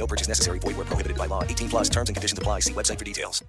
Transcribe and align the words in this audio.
No 0.00 0.06
purchase 0.06 0.28
necessary. 0.28 0.58
Void 0.60 0.76
where 0.78 0.86
prohibited 0.86 1.18
by 1.18 1.26
law. 1.26 1.44
18 1.44 1.68
plus 1.68 1.88
terms 1.90 2.08
and 2.08 2.16
conditions 2.16 2.38
apply. 2.38 2.60
See 2.60 2.72
website 2.72 2.98
for 2.98 3.04
details. 3.04 3.44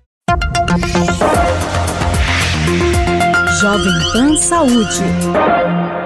Jovem 3.62 3.98
Pan 4.14 4.36
Saúde. 4.36 6.01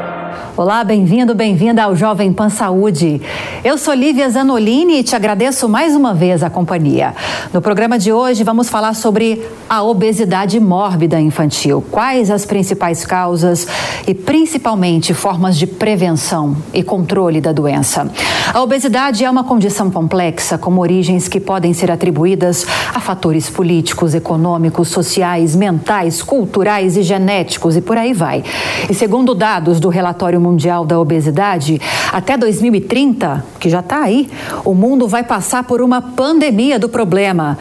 Olá, 0.58 0.86
bem-vindo, 0.86 1.36
bem-vinda 1.36 1.84
ao 1.84 1.98
Jovem 1.98 2.32
Pan 2.32 2.48
Saúde. 2.48 3.22
Eu 3.62 3.78
sou 3.78 3.94
Lívia 3.94 4.30
Zanolini 4.30 5.00
e 5.00 5.04
te 5.04 5.14
agradeço 5.14 5.68
mais 5.68 5.94
uma 5.94 6.14
vez 6.14 6.42
a 6.44 6.50
companhia. 6.50 7.14
No 7.52 7.62
programa 7.62 8.00
de 8.00 8.14
hoje 8.14 8.42
vamos 8.42 8.70
falar 8.70 8.94
sobre 8.94 9.46
a 9.68 9.84
obesidade 9.84 10.58
mórbida 10.58 11.20
infantil, 11.20 11.84
quais 11.92 12.32
as 12.32 12.46
principais 12.46 13.06
causas 13.06 13.68
e 14.08 14.14
principalmente 14.14 15.14
formas 15.14 15.58
de 15.58 15.68
prevenção 15.68 16.56
e 16.74 16.82
controle 16.82 17.42
da 17.42 17.52
doença. 17.52 18.10
A 18.54 18.62
obesidade 18.62 19.26
é 19.26 19.30
uma 19.30 19.44
condição 19.44 19.92
complexa 19.92 20.58
com 20.58 20.78
origens 20.78 21.28
que 21.28 21.42
podem 21.42 21.74
ser 21.74 21.92
atribuídas 21.92 22.66
a 22.94 23.02
fatores 23.02 23.50
políticos, 23.50 24.16
econômicos, 24.16 24.88
sociais, 24.88 25.54
mentais, 25.54 26.24
culturais 26.24 26.96
e 26.96 27.02
genéticos 27.02 27.76
e 27.76 27.82
por 27.82 27.98
aí 27.98 28.14
vai. 28.14 28.42
E 28.90 28.94
segundo 28.94 29.36
dados 29.36 29.82
do 29.82 29.90
relatório 29.90 30.45
Mundial 30.46 30.86
da 30.86 31.00
Obesidade, 31.00 31.82
até 32.14 32.38
2030, 32.38 33.44
que 33.60 33.68
já 33.68 33.80
está 33.80 34.04
aí, 34.04 34.30
o 34.64 34.76
mundo 34.76 35.08
vai 35.08 35.24
passar 35.24 35.64
por 35.64 35.82
uma 35.82 36.02
pandemia 36.02 36.78
do 36.78 36.88
problema. 36.88 37.58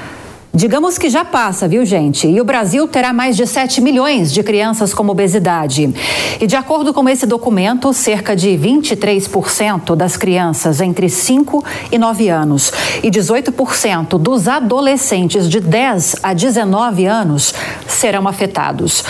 Digamos 0.56 0.96
que 0.96 1.10
já 1.10 1.24
passa, 1.24 1.66
viu, 1.66 1.84
gente? 1.84 2.28
E 2.28 2.40
o 2.40 2.44
Brasil 2.44 2.86
terá 2.86 3.12
mais 3.12 3.36
de 3.36 3.44
7 3.44 3.80
milhões 3.80 4.32
de 4.32 4.40
crianças 4.40 4.94
com 4.94 5.04
obesidade. 5.08 5.92
E 6.40 6.46
de 6.46 6.54
acordo 6.54 6.94
com 6.94 7.08
esse 7.08 7.26
documento, 7.26 7.92
cerca 7.92 8.36
de 8.36 8.50
23% 8.50 9.96
das 9.96 10.16
crianças 10.16 10.80
entre 10.80 11.08
5 11.08 11.64
e 11.90 11.98
9 11.98 12.28
anos 12.28 12.72
e 13.02 13.10
18% 13.10 14.16
dos 14.16 14.46
adolescentes 14.46 15.48
de 15.48 15.58
10 15.58 16.16
a 16.22 16.32
19 16.32 17.04
anos 17.04 17.52
serão 17.88 18.28
afetados. 18.28 19.02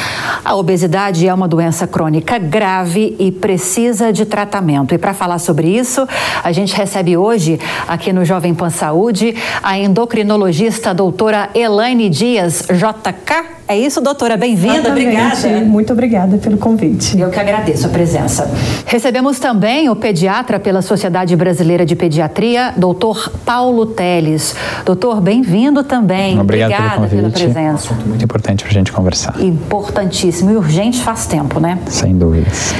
A 0.43 0.55
obesidade 0.55 1.29
é 1.29 1.35
uma 1.35 1.47
doença 1.47 1.87
crônica 1.87 2.39
grave 2.39 3.17
e 3.19 3.31
precisa 3.31 4.11
de 4.11 4.25
tratamento. 4.25 4.95
E 4.95 4.99
para 4.99 5.13
falar 5.13 5.39
sobre 5.39 5.69
isso, 5.69 6.09
a 6.43 6.53
gente 6.53 6.75
recebe 6.75 7.19
hoje, 7.19 7.61
aqui 7.87 8.15
no 8.15 8.25
Jovem 8.25 8.55
Pan 8.55 8.71
Saúde, 8.71 9.37
a 9.63 9.79
endocrinologista 9.79 10.95
doutora 10.95 11.34
doutora 11.35 11.51
Elaine 11.53 12.09
Dias, 12.09 12.63
JK. 12.69 13.55
É 13.67 13.77
isso, 13.77 14.01
doutora? 14.01 14.37
Bem-vinda, 14.37 14.91
obrigada. 14.91 15.61
Muito 15.65 15.93
obrigada 15.93 16.37
pelo 16.37 16.57
convite. 16.57 17.19
Eu 17.19 17.31
que 17.31 17.41
agradeço 17.41 17.87
a 17.87 17.89
presença. 17.89 18.49
Recebemos 18.87 19.41
também 19.41 19.89
o 19.89 19.97
pediatra 19.97 20.61
pela 20.61 20.81
Sociedade 20.81 21.35
Brasileira 21.35 21.85
de 21.85 21.97
Pediatria, 21.97 22.73
doutor 22.77 23.33
Paulo 23.45 23.87
Teles. 23.87 24.55
Doutor, 24.85 25.21
bem-vindo 25.21 25.83
também. 25.83 26.39
Obrigado 26.39 26.71
Obrigada 26.71 27.09
pelo 27.09 27.23
pela 27.23 27.31
presença. 27.31 27.95
Muito 28.07 28.25
importante 28.25 28.63
para 28.63 28.71
a 28.71 28.75
gente 28.75 28.93
conversar. 28.93 29.35
Importantíssimo 29.41 30.53
e 30.53 30.57
urgente 30.57 31.03
faz 31.03 31.27
tempo, 31.27 31.59
né? 31.59 31.81
Sem 31.89 32.17
dúvidas. 32.17 32.73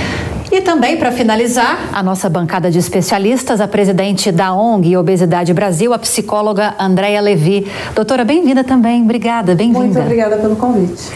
E 0.55 0.61
também, 0.61 0.97
para 0.97 1.11
finalizar, 1.11 1.91
a 1.93 2.01
nossa 2.01 2.31
bancada 2.31 2.71
de 2.71 2.79
especialistas, 2.79 3.61
a 3.61 3.67
presidente 3.67 4.31
da 4.31 4.55
ONG 4.55 4.97
Obesidade 4.97 5.53
Brasil, 5.53 5.93
a 5.93 5.99
psicóloga 5.99 6.77
Andréia 6.79 7.21
Levi. 7.21 7.67
Doutora, 7.93 8.25
bem-vinda 8.25 8.63
também. 8.63 9.03
Obrigada, 9.03 9.53
bem-vinda. 9.53 9.81
Muito 9.81 9.99
obrigada 9.99 10.37
pelo 10.37 10.55
convite. 10.55 11.11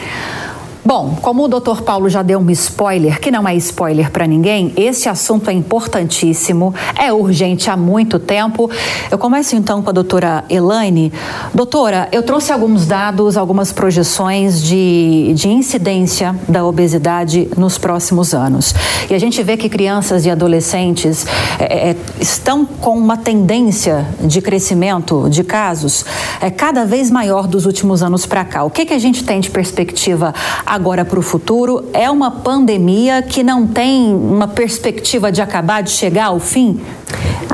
Bom, 0.89 1.19
como 1.21 1.45
o 1.45 1.49
doutor 1.49 1.83
Paulo 1.83 2.09
já 2.09 2.23
deu 2.23 2.39
um 2.39 2.51
spoiler, 2.51 3.21
que 3.21 3.31
não 3.31 3.47
é 3.47 3.55
spoiler 3.57 4.11
para 4.11 4.27
ninguém, 4.27 4.73
esse 4.75 5.07
assunto 5.07 5.51
é 5.51 5.53
importantíssimo, 5.53 6.75
é 6.99 7.13
urgente 7.13 7.69
há 7.69 7.77
muito 7.77 8.19
tempo. 8.19 8.71
Eu 9.11 9.19
começo 9.19 9.55
então 9.55 9.83
com 9.83 9.91
a 9.91 9.93
doutora 9.93 10.47
Elaine. 10.49 11.13
Doutora, 11.53 12.09
eu 12.11 12.23
trouxe 12.23 12.55
alguns 12.55 12.87
dados, 12.87 13.37
algumas 13.37 13.71
projeções 13.71 14.63
de, 14.63 15.35
de 15.35 15.51
incidência 15.51 16.35
da 16.49 16.65
obesidade 16.65 17.51
nos 17.55 17.77
próximos 17.77 18.33
anos. 18.33 18.75
E 19.11 19.15
a 19.15 19.19
gente 19.19 19.43
vê 19.43 19.59
que 19.59 19.69
crianças 19.69 20.25
e 20.25 20.31
adolescentes 20.31 21.27
é, 21.59 21.91
é, 21.91 21.97
estão 22.19 22.65
com 22.65 22.97
uma 22.97 23.19
tendência 23.19 24.07
de 24.23 24.41
crescimento 24.41 25.29
de 25.29 25.45
casos 25.45 26.07
é, 26.41 26.49
cada 26.49 26.87
vez 26.87 27.11
maior 27.11 27.47
dos 27.47 27.67
últimos 27.67 28.03
anos 28.03 28.25
para 28.25 28.43
cá. 28.43 28.65
O 28.65 28.71
que, 28.71 28.87
que 28.87 28.95
a 28.95 28.99
gente 28.99 29.23
tem 29.23 29.39
de 29.39 29.51
perspectiva 29.51 30.33
agora 30.65 30.78
para 31.05 31.19
o 31.19 31.23
futuro? 31.23 31.85
É 31.93 32.11
uma 32.11 32.31
pandemia 32.31 33.23
que 33.23 33.43
não 33.43 33.67
tem 33.67 34.15
uma 34.15 34.49
perspectiva 34.49 35.33
de 35.33 35.43
acabar, 35.43 35.83
de 35.83 35.91
chegar 35.91 36.27
ao 36.27 36.41
fim? 36.41 36.81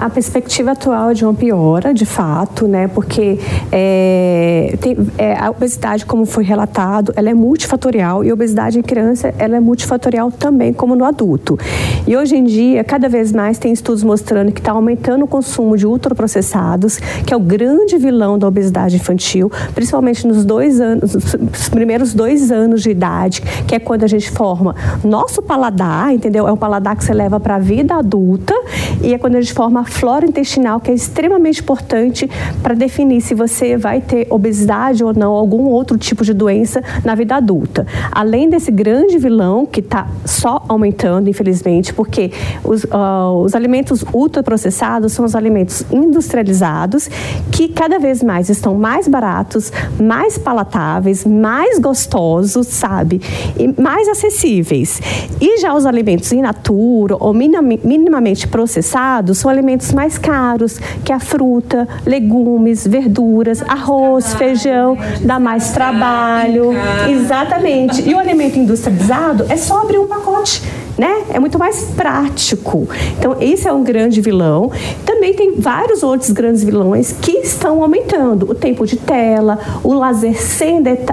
A 0.05 0.11
perspectiva 0.11 0.73
atual 0.73 1.13
é 1.13 1.15
de 1.15 1.25
uma 1.25 1.33
piora, 1.33 1.95
de 1.95 2.05
fato, 2.05 2.69
né? 2.69 2.89
Porque 2.89 3.39
é, 3.73 4.77
tem, 4.79 4.95
é, 5.17 5.35
a 5.35 5.49
obesidade, 5.49 6.05
como 6.05 6.27
foi 6.27 6.45
relatado, 6.45 7.11
ela 7.17 7.31
é 7.31 7.33
multifatorial 7.33 8.23
e 8.23 8.29
a 8.29 8.35
obesidade 8.35 8.79
em 8.79 8.83
criança 8.83 9.35
ela 9.39 9.57
é 9.57 9.61
multifatorial 9.61 10.31
também, 10.31 10.75
como 10.75 10.95
no 10.95 11.07
adulto. 11.07 11.59
E 12.07 12.15
hoje 12.15 12.37
em 12.37 12.45
dia, 12.45 12.85
cada 12.85 13.09
vez 13.09 13.33
mais 13.33 13.57
tem 13.57 13.73
estudos 13.73 14.05
mostrando 14.05 14.53
que 14.53 14.61
está 14.61 14.73
aumentando 14.73 15.25
o 15.25 15.27
consumo 15.27 15.75
de 15.75 15.87
ultraprocessados, 15.87 16.99
que 17.27 17.33
é 17.33 17.37
o 17.39 17.41
grande 17.41 17.97
vilão 17.97 18.39
da 18.39 18.47
obesidade 18.47 18.97
infantil, 18.97 19.51
principalmente 19.75 20.27
nos 20.27 20.45
dois 20.45 20.83
anos, 20.83 21.15
nos 21.15 21.69
primeiros 21.71 22.13
dois 22.13 22.53
anos 22.53 22.83
de 22.83 22.91
idade, 22.91 23.41
que 23.67 23.75
é 23.75 23.79
quando 23.79 24.05
a 24.05 24.07
gente 24.07 24.31
forma 24.31 24.77
nosso 25.03 25.41
paladar, 25.41 26.13
entendeu? 26.13 26.47
É 26.47 26.53
um 26.53 26.59
paladar 26.59 26.95
que 26.95 27.03
você 27.03 27.15
leva 27.15 27.41
para 27.41 27.55
a 27.55 27.59
vida 27.59 27.95
adulta 27.95 28.53
e 29.01 29.15
é 29.15 29.19
quando 29.19 29.37
a 29.37 29.41
gente 29.41 29.55
forma 29.55 29.83
flora 29.95 30.27
intestinal, 30.27 30.81
que 30.81 30.91
é 30.91 30.95
extremamente 30.95 31.61
importante 31.61 32.29
para 32.63 32.75
definir 32.75 33.21
se 33.21 33.35
você 33.35 33.77
vai 33.77 34.01
ter 34.01 34.27
obesidade 34.29 35.05
ou 35.05 35.15
não, 35.15 35.33
algum 35.33 35.65
outro 35.65 35.97
tipo 35.97 36.25
de 36.25 36.35
doença 36.35 36.83
na 37.05 37.15
vida 37.15 37.37
adulta. 37.37 37.87
Além 38.11 38.51
desse 38.51 38.71
grande 38.71 39.19
vilão 39.19 39.65
que 39.65 39.81
está 39.81 40.09
só 40.25 40.65
aumentando, 40.69 41.31
infelizmente, 41.31 41.95
porque 41.95 42.33
os, 42.65 42.83
uh, 42.85 43.43
os 43.45 43.55
alimentos 43.55 44.05
ultraprocessados 44.13 45.13
são 45.13 45.25
os 45.25 45.35
alimentos 45.35 45.85
industrializados 45.93 47.09
que 47.53 47.69
cada 47.69 47.99
vez 47.99 48.23
mais 48.23 48.49
estão 48.49 48.75
mais 48.75 49.07
baratos, 49.07 49.73
mais 50.01 50.37
palatáveis, 50.37 51.25
mais 51.25 51.79
gostosos, 51.79 52.67
sabe? 52.67 53.21
E 53.57 53.81
mais 53.81 54.09
acessíveis. 54.09 55.01
E 55.41 55.61
já 55.61 55.73
os 55.73 55.87
alimentos 55.87 56.33
in 56.33 56.43
natura 56.43 57.17
ou 57.19 57.33
minimamente 57.33 58.49
processados 58.49 59.39
são 59.39 59.51
alimentos 59.51 59.74
mais 59.93 60.19
caros, 60.19 60.79
que 61.05 61.13
a 61.13 61.19
fruta, 61.19 61.89
legumes, 62.05 62.87
verduras, 62.87 63.63
arroz, 63.63 64.35
feijão, 64.35 64.97
dá 65.23 65.41
mais 65.41 65.73
trabalho. 65.73 66.73
Exatamente. 67.09 68.09
E 68.09 68.15
o 68.15 68.19
alimento 68.19 68.59
industrializado 68.59 69.47
é 69.49 69.57
só 69.57 69.83
abrir 69.83 69.99
um 69.99 70.07
pacote. 70.07 70.63
Né? 70.97 71.25
É 71.31 71.41
muito 71.41 71.59
mais 71.59 71.83
prático. 71.97 72.89
Então, 73.19 73.37
esse 73.41 73.67
é 73.67 73.73
um 73.73 73.83
grande 73.83 74.21
vilão. 74.21 74.71
Também 75.05 75.35
tem 75.35 75.55
vários 75.57 76.03
outros 76.03 76.31
grandes 76.31 76.63
vilões 76.63 77.13
que 77.13 77.33
estão 77.39 77.83
aumentando. 77.83 78.51
O 78.51 78.55
tempo 78.55 78.87
de 78.87 78.97
tela, 78.97 79.59
o 79.83 79.93
lazer 79.93 80.37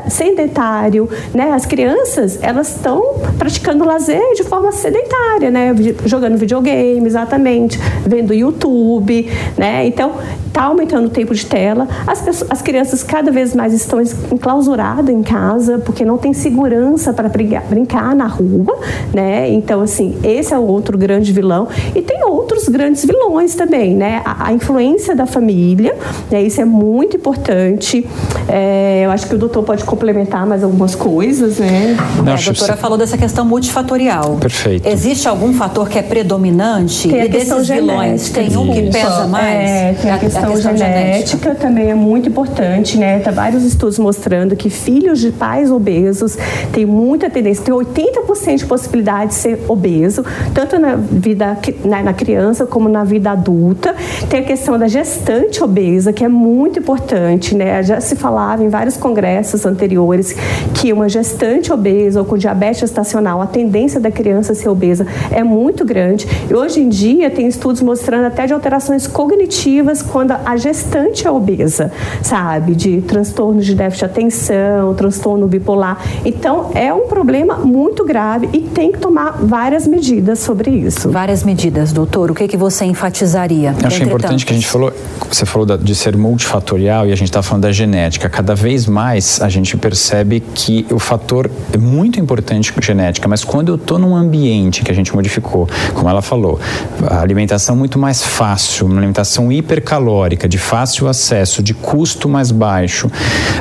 sedentário, 0.08 1.10
né? 1.34 1.52
As 1.52 1.66
crianças, 1.66 2.40
elas 2.42 2.76
estão 2.76 3.16
praticando 3.38 3.84
lazer 3.84 4.22
de 4.36 4.44
forma 4.44 4.72
sedentária, 4.72 5.50
né? 5.50 5.74
Jogando 6.06 6.38
videogame, 6.38 7.06
exatamente, 7.06 7.80
vendo 8.06 8.34
YouTube, 8.34 9.30
né? 9.58 9.86
Então, 9.86 10.14
está 10.52 10.64
aumentando 10.64 11.08
o 11.08 11.10
tempo 11.10 11.34
de 11.34 11.46
tela, 11.46 11.88
as, 12.06 12.22
pessoas, 12.22 12.52
as 12.52 12.62
crianças 12.62 13.02
cada 13.02 13.32
vez 13.32 13.56
mais 13.56 13.74
estão 13.74 14.02
enclausuradas 14.32 15.14
em 15.14 15.24
casa, 15.24 15.80
porque 15.80 16.04
não 16.04 16.18
tem 16.18 16.34
segurança 16.34 17.14
para 17.14 17.30
brincar 17.30 18.14
na 18.16 18.28
rua, 18.28 18.78
né? 19.14 19.50
Então, 19.50 19.82
assim, 19.82 20.18
esse 20.24 20.54
é 20.54 20.60
o 20.60 20.64
outro 20.64 20.98
grande 20.98 21.32
vilão. 21.32 21.68
E 21.96 22.02
tem 22.02 22.24
outros 22.26 22.68
grandes 22.68 23.06
vilões 23.06 23.56
também, 23.56 23.96
né? 23.96 24.22
A, 24.26 24.48
a 24.48 24.54
influência 24.54 25.16
da 25.16 25.26
família, 25.26 25.96
né? 26.30 26.44
isso 26.44 26.60
é 26.60 26.66
muito 26.66 27.16
importante. 27.16 28.06
É, 28.48 29.04
eu 29.06 29.12
acho 29.12 29.28
que 29.28 29.36
o 29.36 29.38
doutor 29.38 29.64
pode 29.64 29.86
complementar 29.86 30.46
mais 30.46 30.64
algumas 30.64 30.96
coisas, 30.96 31.60
né? 31.60 31.96
Não, 32.24 32.34
é, 32.34 32.36
a 32.36 32.42
doutora 32.42 32.76
falou 32.76 32.98
dessa 32.98 33.18
questão 33.18 33.46
multifatorial. 33.46 34.36
Perfeito. 34.36 34.88
Existe 34.88 35.28
algum 35.28 35.54
fator 35.54 35.88
que 35.88 35.98
é 35.98 36.02
predominante? 36.02 37.08
Tem 37.08 37.22
a 37.22 37.26
e 37.26 37.30
desses 37.30 37.70
vilões, 37.70 38.30
tem 38.30 38.58
um 38.58 38.74
que 38.74 38.90
pesa 38.92 39.28
mais? 39.28 39.70
É, 39.70 39.94
tem 39.94 40.12
a, 40.12 40.16
a 40.16 40.41
questão, 40.48 40.52
a 40.52 40.56
questão 40.56 40.78
genética, 40.78 41.38
genética, 41.38 41.56
também 41.56 41.90
é 41.90 41.96
muito 41.96 42.30
importante, 42.30 42.98
né? 42.98 43.20
Tem 43.20 43.34
vários 43.34 43.64
estudos 43.64 44.00
mostrando 44.00 44.56
que 44.56 44.70
filhos 44.70 45.20
de 45.20 45.32
pais 45.32 45.72
obesos 45.72 46.38
têm 46.72 46.86
muita 46.86 47.30
tendência, 47.30 47.64
tem 47.64 47.74
80% 47.74 48.58
de 48.58 48.66
possibilidade 48.66 49.30
de 49.30 49.36
ser 49.36 49.60
obeso, 49.68 50.24
tanto 50.54 50.80
na 50.80 50.96
vida 50.96 51.58
na, 51.84 52.04
na 52.04 52.14
criança 52.14 52.66
como 52.66 52.90
na 52.90 53.04
vida 53.04 53.32
adulta. 53.32 53.96
Tem 54.30 54.40
a 54.40 54.44
questão 54.44 54.78
da 54.78 54.88
gestante 54.88 55.64
obesa, 55.64 56.12
que 56.12 56.24
é 56.24 56.28
muito 56.28 56.80
importante, 56.80 57.56
né? 57.56 57.82
Já 57.84 58.02
se 58.02 58.16
falava 58.16 58.64
em 58.64 58.70
vários 58.70 58.98
congressos 58.98 59.66
anteriores 59.66 60.36
que 60.74 60.92
uma 60.92 61.08
gestante 61.08 61.72
obesa 61.72 62.20
ou 62.20 62.26
com 62.26 62.38
diabetes 62.38 62.82
gestacional, 62.82 63.42
a 63.42 63.48
tendência 63.48 64.00
da 64.00 64.12
criança 64.12 64.54
ser 64.54 64.70
obesa 64.70 65.06
é 65.32 65.44
muito 65.44 65.86
grande. 65.86 66.28
E 66.50 66.54
hoje 66.54 66.82
em 66.82 66.90
dia 66.90 67.30
tem 67.30 67.48
estudos 67.48 67.82
mostrando 67.82 68.26
até 68.26 68.46
de 68.46 68.54
alterações 68.54 69.08
cognitivas 69.08 70.02
quando 70.02 70.31
a 70.46 70.58
gestante 70.58 71.28
é 71.28 71.32
obesa, 71.32 71.92
sabe? 72.22 72.76
De 72.76 73.02
transtorno 73.02 73.62
de 73.62 73.76
déficit 73.76 74.00
de 74.00 74.06
atenção, 74.06 74.94
transtorno 74.94 75.48
bipolar. 75.48 76.00
Então 76.24 76.72
é 76.74 76.94
um 76.94 77.08
problema 77.08 77.56
muito 77.58 78.06
grave 78.06 78.50
e 78.54 78.62
tem 78.62 78.92
que 78.92 79.00
tomar 79.00 79.38
várias 79.42 79.88
medidas 79.88 80.40
sobre 80.40 80.72
isso. 80.72 81.10
Várias 81.10 81.44
medidas, 81.44 81.92
doutor. 81.92 82.32
O 82.32 82.36
que, 82.36 82.48
que 82.48 82.58
você 82.58 82.86
enfatizaria? 82.86 83.76
Eu 83.80 83.88
acho 83.88 84.04
importante 84.04 84.46
que 84.46 84.54
a 84.54 84.56
gente 84.56 84.68
falou, 84.68 84.94
você 85.30 85.46
falou 85.46 85.66
de 85.78 85.96
ser 85.96 86.16
multifatorial 86.16 87.08
e 87.08 87.12
a 87.12 87.16
gente 87.16 87.30
está 87.30 87.42
falando 87.42 87.64
da 87.64 87.72
genética. 87.72 88.30
Cada 88.30 88.56
vez 88.56 88.86
mais 88.86 89.42
a 89.42 89.50
gente 89.50 89.76
percebe 89.78 90.42
que 90.54 90.86
o 90.92 91.00
fator 91.00 91.50
é 91.74 91.78
muito 91.78 92.20
importante 92.20 92.72
com 92.72 92.82
genética, 92.82 93.28
mas 93.28 93.44
quando 93.44 93.70
eu 93.70 93.76
estou 93.76 93.98
num 93.98 94.16
ambiente 94.16 94.84
que 94.84 94.92
a 94.92 94.94
gente 94.94 95.14
modificou, 95.16 95.68
como 95.94 96.10
ela 96.10 96.22
falou, 96.22 96.60
a 97.08 97.22
alimentação 97.22 97.76
muito 97.76 97.98
mais 97.98 98.24
fácil, 98.24 98.86
uma 98.86 98.98
alimentação 98.98 99.52
hipercalórica, 99.52 100.21
de 100.30 100.58
fácil 100.58 101.08
acesso, 101.08 101.62
de 101.62 101.74
custo 101.74 102.30
mais 102.30 102.52
baixo, 102.52 103.10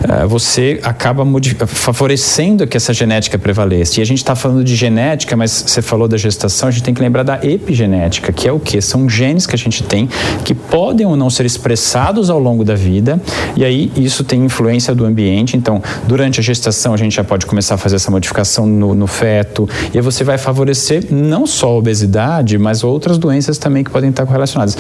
eh, 0.08 0.26
você 0.26 0.80
acaba 0.82 1.26
favorecendo 1.66 2.66
que 2.66 2.76
essa 2.76 2.92
genética 2.92 3.38
prevaleça. 3.38 4.00
E 4.00 4.02
a 4.02 4.06
gente 4.06 4.18
está 4.18 4.34
falando 4.34 4.62
de 4.62 4.74
genética, 4.76 5.36
mas 5.36 5.64
você 5.66 5.82
falou 5.82 6.06
da 6.06 6.16
gestação, 6.16 6.68
a 6.68 6.72
gente 6.72 6.82
tem 6.82 6.94
que 6.94 7.00
lembrar 7.00 7.22
da 7.22 7.40
epigenética, 7.42 8.32
que 8.32 8.48
é 8.48 8.52
o 8.52 8.60
que? 8.60 8.80
São 8.80 9.08
genes 9.08 9.46
que 9.46 9.54
a 9.54 9.58
gente 9.58 9.82
tem 9.82 10.08
que 10.44 10.54
podem 10.54 11.06
ou 11.06 11.16
não 11.16 11.30
ser 11.30 11.46
expressados 11.46 12.30
ao 12.30 12.38
longo 12.38 12.64
da 12.64 12.74
vida, 12.74 13.20
e 13.56 13.64
aí 13.64 13.90
isso 13.96 14.22
tem 14.24 14.44
influência 14.44 14.94
do 14.94 15.04
ambiente. 15.04 15.56
Então, 15.56 15.82
durante 16.06 16.40
a 16.40 16.42
gestação, 16.42 16.94
a 16.94 16.96
gente 16.96 17.14
já 17.14 17.24
pode 17.24 17.46
começar 17.46 17.74
a 17.74 17.78
fazer 17.78 17.96
essa 17.96 18.10
modificação 18.10 18.66
no, 18.66 18.94
no 18.94 19.06
feto, 19.06 19.68
e 19.92 19.98
aí 19.98 20.02
você 20.02 20.24
vai 20.24 20.38
favorecer 20.38 21.06
não 21.10 21.46
só 21.46 21.68
a 21.68 21.76
obesidade, 21.76 22.58
mas 22.58 22.84
outras 22.84 23.18
doenças 23.18 23.58
também 23.58 23.82
que 23.82 23.90
podem 23.90 24.10
estar 24.10 24.26
correlacionadas. 24.26 24.76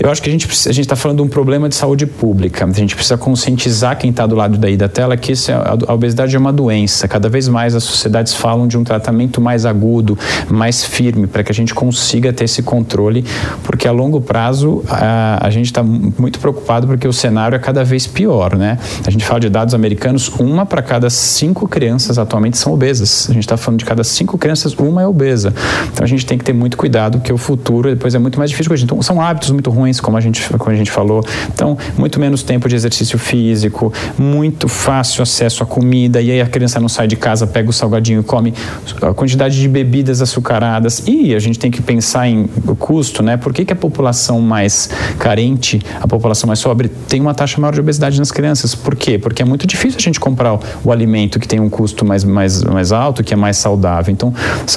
Eu 0.00 0.10
acho 0.10 0.22
que 0.22 0.28
a 0.28 0.32
gente 0.32 0.48
a 0.68 0.72
gente 0.72 0.80
está 0.80 0.96
falando 0.96 1.17
de 1.18 1.22
um 1.22 1.28
problema 1.28 1.68
de 1.68 1.74
saúde 1.74 2.06
pública. 2.06 2.64
A 2.64 2.72
gente 2.72 2.94
precisa 2.94 3.18
conscientizar 3.18 3.98
quem 3.98 4.10
está 4.10 4.26
do 4.26 4.34
lado 4.34 4.56
daí 4.56 4.76
da 4.76 4.88
tela 4.88 5.16
que 5.16 5.32
a 5.86 5.92
obesidade 5.92 6.34
é 6.34 6.38
uma 6.38 6.52
doença. 6.52 7.06
Cada 7.08 7.28
vez 7.28 7.48
mais 7.48 7.74
as 7.74 7.84
sociedades 7.84 8.34
falam 8.34 8.66
de 8.66 8.78
um 8.78 8.84
tratamento 8.84 9.40
mais 9.40 9.66
agudo, 9.66 10.16
mais 10.48 10.84
firme, 10.84 11.26
para 11.26 11.42
que 11.42 11.50
a 11.50 11.54
gente 11.54 11.74
consiga 11.74 12.32
ter 12.32 12.44
esse 12.44 12.62
controle, 12.62 13.24
porque 13.64 13.88
a 13.88 13.92
longo 13.92 14.20
prazo 14.20 14.82
a, 14.88 15.46
a 15.46 15.50
gente 15.50 15.66
está 15.66 15.82
muito 15.82 16.38
preocupado 16.38 16.86
porque 16.86 17.06
o 17.06 17.12
cenário 17.12 17.56
é 17.56 17.58
cada 17.58 17.84
vez 17.84 18.06
pior, 18.06 18.56
né? 18.56 18.78
A 19.06 19.10
gente 19.10 19.24
fala 19.24 19.40
de 19.40 19.48
dados 19.48 19.74
americanos, 19.74 20.28
uma 20.38 20.64
para 20.64 20.82
cada 20.82 21.10
cinco 21.10 21.66
crianças 21.66 22.18
atualmente 22.18 22.56
são 22.56 22.72
obesas. 22.72 23.26
A 23.28 23.32
gente 23.32 23.42
está 23.42 23.56
falando 23.56 23.80
de 23.80 23.84
cada 23.84 24.04
cinco 24.04 24.38
crianças, 24.38 24.74
uma 24.74 25.02
é 25.02 25.06
obesa. 25.06 25.52
Então 25.92 26.04
a 26.04 26.08
gente 26.08 26.24
tem 26.24 26.38
que 26.38 26.44
ter 26.44 26.52
muito 26.52 26.76
cuidado, 26.76 27.18
porque 27.18 27.32
o 27.32 27.38
futuro 27.38 27.90
depois 27.90 28.14
é 28.14 28.18
muito 28.18 28.38
mais 28.38 28.50
difícil. 28.50 28.68
Então, 28.76 29.00
são 29.02 29.20
hábitos 29.20 29.50
muito 29.50 29.70
ruins, 29.70 30.00
como 30.00 30.16
a 30.16 30.20
gente, 30.20 30.46
como 30.58 30.70
a 30.70 30.74
gente 30.74 30.90
falou. 30.90 31.07
Então, 31.52 31.76
muito 31.96 32.20
menos 32.20 32.42
tempo 32.42 32.68
de 32.68 32.76
exercício 32.76 33.18
físico, 33.18 33.92
muito 34.18 34.68
fácil 34.68 35.22
acesso 35.22 35.62
à 35.62 35.66
comida, 35.66 36.20
e 36.20 36.30
aí 36.30 36.40
a 36.40 36.46
criança 36.46 36.80
não 36.80 36.88
sai 36.88 37.06
de 37.06 37.16
casa, 37.16 37.46
pega 37.46 37.70
o 37.70 37.72
salgadinho 37.72 38.20
e 38.20 38.24
come 38.24 38.54
a 39.02 39.14
quantidade 39.14 39.58
de 39.60 39.68
bebidas 39.68 40.20
açucaradas. 40.20 41.02
E 41.06 41.34
a 41.34 41.38
gente 41.38 41.58
tem 41.58 41.70
que 41.70 41.82
pensar 41.82 42.28
em 42.28 42.46
custo, 42.78 43.22
né? 43.22 43.36
Por 43.36 43.52
que, 43.52 43.64
que 43.64 43.72
a 43.72 43.76
população 43.76 44.40
mais 44.40 44.90
carente, 45.18 45.80
a 46.00 46.06
população 46.06 46.46
mais 46.46 46.62
pobre, 46.62 46.88
tem 46.88 47.20
uma 47.20 47.34
taxa 47.34 47.60
maior 47.60 47.72
de 47.72 47.80
obesidade 47.80 48.18
nas 48.18 48.30
crianças? 48.30 48.74
Por 48.74 48.94
quê? 48.94 49.18
Porque 49.18 49.42
é 49.42 49.44
muito 49.44 49.66
difícil 49.66 49.98
a 49.98 50.02
gente 50.02 50.20
comprar 50.20 50.54
o, 50.54 50.60
o 50.84 50.92
alimento 50.92 51.38
que 51.38 51.48
tem 51.48 51.60
um 51.60 51.68
custo 51.68 52.04
mais, 52.04 52.24
mais, 52.24 52.62
mais 52.64 52.92
alto, 52.92 53.22
que 53.22 53.32
é 53.32 53.36
mais 53.36 53.56
saudável. 53.56 54.12
Então, 54.12 54.32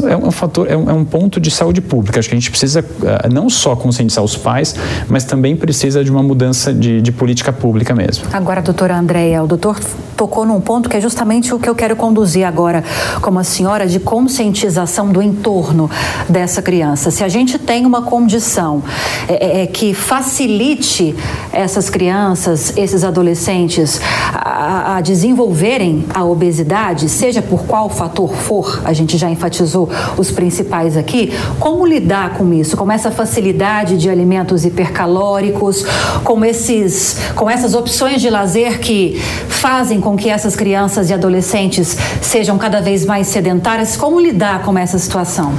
é 0.07 0.15
um 0.15 0.31
fator, 0.31 0.69
é 0.69 0.75
um, 0.75 0.89
é 0.89 0.93
um 0.93 1.05
ponto 1.05 1.39
de 1.39 1.51
saúde 1.51 1.81
pública. 1.81 2.19
Acho 2.19 2.29
que 2.29 2.35
a 2.35 2.39
gente 2.39 2.49
precisa 2.49 2.81
uh, 2.81 3.33
não 3.33 3.49
só 3.49 3.75
conscientizar 3.75 4.23
os 4.23 4.35
pais, 4.35 4.75
mas 5.07 5.23
também 5.23 5.55
precisa 5.55 6.03
de 6.03 6.11
uma 6.11 6.20
mudança 6.23 6.73
de, 6.73 7.01
de 7.01 7.11
política 7.11 7.51
pública 7.51 7.93
mesmo. 7.93 8.25
Agora, 8.33 8.61
doutora 8.61 8.97
Andréia, 8.97 9.43
o 9.43 9.47
doutor 9.47 9.79
tocou 10.15 10.45
num 10.45 10.61
ponto 10.61 10.87
que 10.87 10.97
é 10.97 11.01
justamente 11.01 11.53
o 11.53 11.57
que 11.57 11.67
eu 11.67 11.73
quero 11.73 11.95
conduzir 11.95 12.45
agora 12.45 12.83
como 13.21 13.39
a 13.39 13.43
senhora 13.43 13.87
de 13.87 13.99
conscientização 13.99 15.11
do 15.11 15.21
entorno 15.21 15.89
dessa 16.29 16.61
criança. 16.61 17.09
Se 17.09 17.23
a 17.23 17.27
gente 17.27 17.57
tem 17.57 17.85
uma 17.85 18.03
condição 18.03 18.83
é, 19.27 19.61
é, 19.61 19.63
é 19.63 19.67
que 19.67 19.93
facilite 19.93 21.15
essas 21.51 21.89
crianças, 21.89 22.77
esses 22.77 23.03
adolescentes 23.03 23.99
a, 24.33 24.97
a 24.97 25.01
desenvolverem 25.01 26.05
a 26.13 26.23
obesidade, 26.23 27.09
seja 27.09 27.41
por 27.41 27.63
qual 27.63 27.89
fator 27.89 28.33
for, 28.33 28.81
a 28.85 28.93
gente 28.93 29.17
já 29.17 29.29
enfatizou 29.29 29.89
os 30.17 30.29
principais 30.29 30.95
aqui, 30.97 31.33
como 31.59 31.85
lidar 31.85 32.35
com 32.35 32.53
isso, 32.53 32.77
com 32.77 32.91
essa 32.91 33.09
facilidade 33.09 33.97
de 33.97 34.09
alimentos 34.09 34.65
hipercalóricos, 34.65 35.83
com 36.23 36.43
esses, 36.43 37.17
com 37.35 37.49
essas 37.49 37.73
opções 37.73 38.21
de 38.21 38.29
lazer 38.29 38.79
que 38.79 39.21
fazem 39.47 39.99
com 39.99 40.15
que 40.15 40.29
essas 40.29 40.55
crianças 40.55 41.09
e 41.09 41.13
adolescentes 41.13 41.97
sejam 42.21 42.57
cada 42.57 42.81
vez 42.81 43.05
mais 43.05 43.27
sedentárias, 43.27 43.95
como 43.95 44.19
lidar 44.19 44.63
com 44.63 44.77
essa 44.77 44.97
situação? 44.97 45.53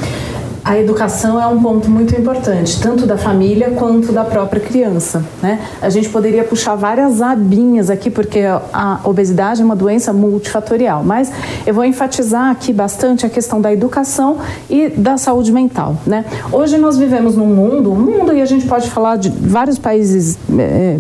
A 0.65 0.79
educação 0.79 1.41
é 1.41 1.47
um 1.47 1.61
ponto 1.61 1.91
muito 1.91 2.15
importante, 2.15 2.81
tanto 2.81 3.05
da 3.05 3.17
família 3.19 3.71
quanto 3.71 4.13
da 4.13 4.25
própria 4.25 4.61
criança. 4.61 5.25
Né? 5.43 5.61
A 5.81 5.91
gente 5.91 6.09
poderia 6.09 6.45
puxar 6.45 6.77
várias 6.77 7.21
abinhas 7.21 7.91
aqui, 7.91 8.11
porque 8.11 8.41
a 8.73 9.01
obesidade 9.05 9.61
é 9.61 9.65
uma 9.65 9.75
doença 9.75 10.13
multifatorial, 10.13 11.03
mas 11.03 11.33
eu 11.67 11.75
vou 11.75 11.85
enfatizar 11.85 12.51
aqui 12.51 12.73
bastante 12.73 13.27
a 13.27 13.29
questão 13.29 13.61
da 13.61 13.73
educação 13.73 14.39
e 14.71 14.89
da 14.89 15.17
saúde 15.17 15.51
mental. 15.51 15.97
Né? 16.07 16.25
Hoje 16.53 16.79
nós 16.79 16.97
vivemos 16.97 17.37
num 17.37 17.47
mundo, 17.47 17.93
um 17.93 17.97
mundo, 17.97 18.33
e 18.33 18.41
a 18.41 18.47
gente 18.47 18.67
pode 18.67 18.89
falar 18.89 19.17
de 19.17 19.31
vários 19.31 19.79
países. 19.79 20.39
É, 20.59 20.99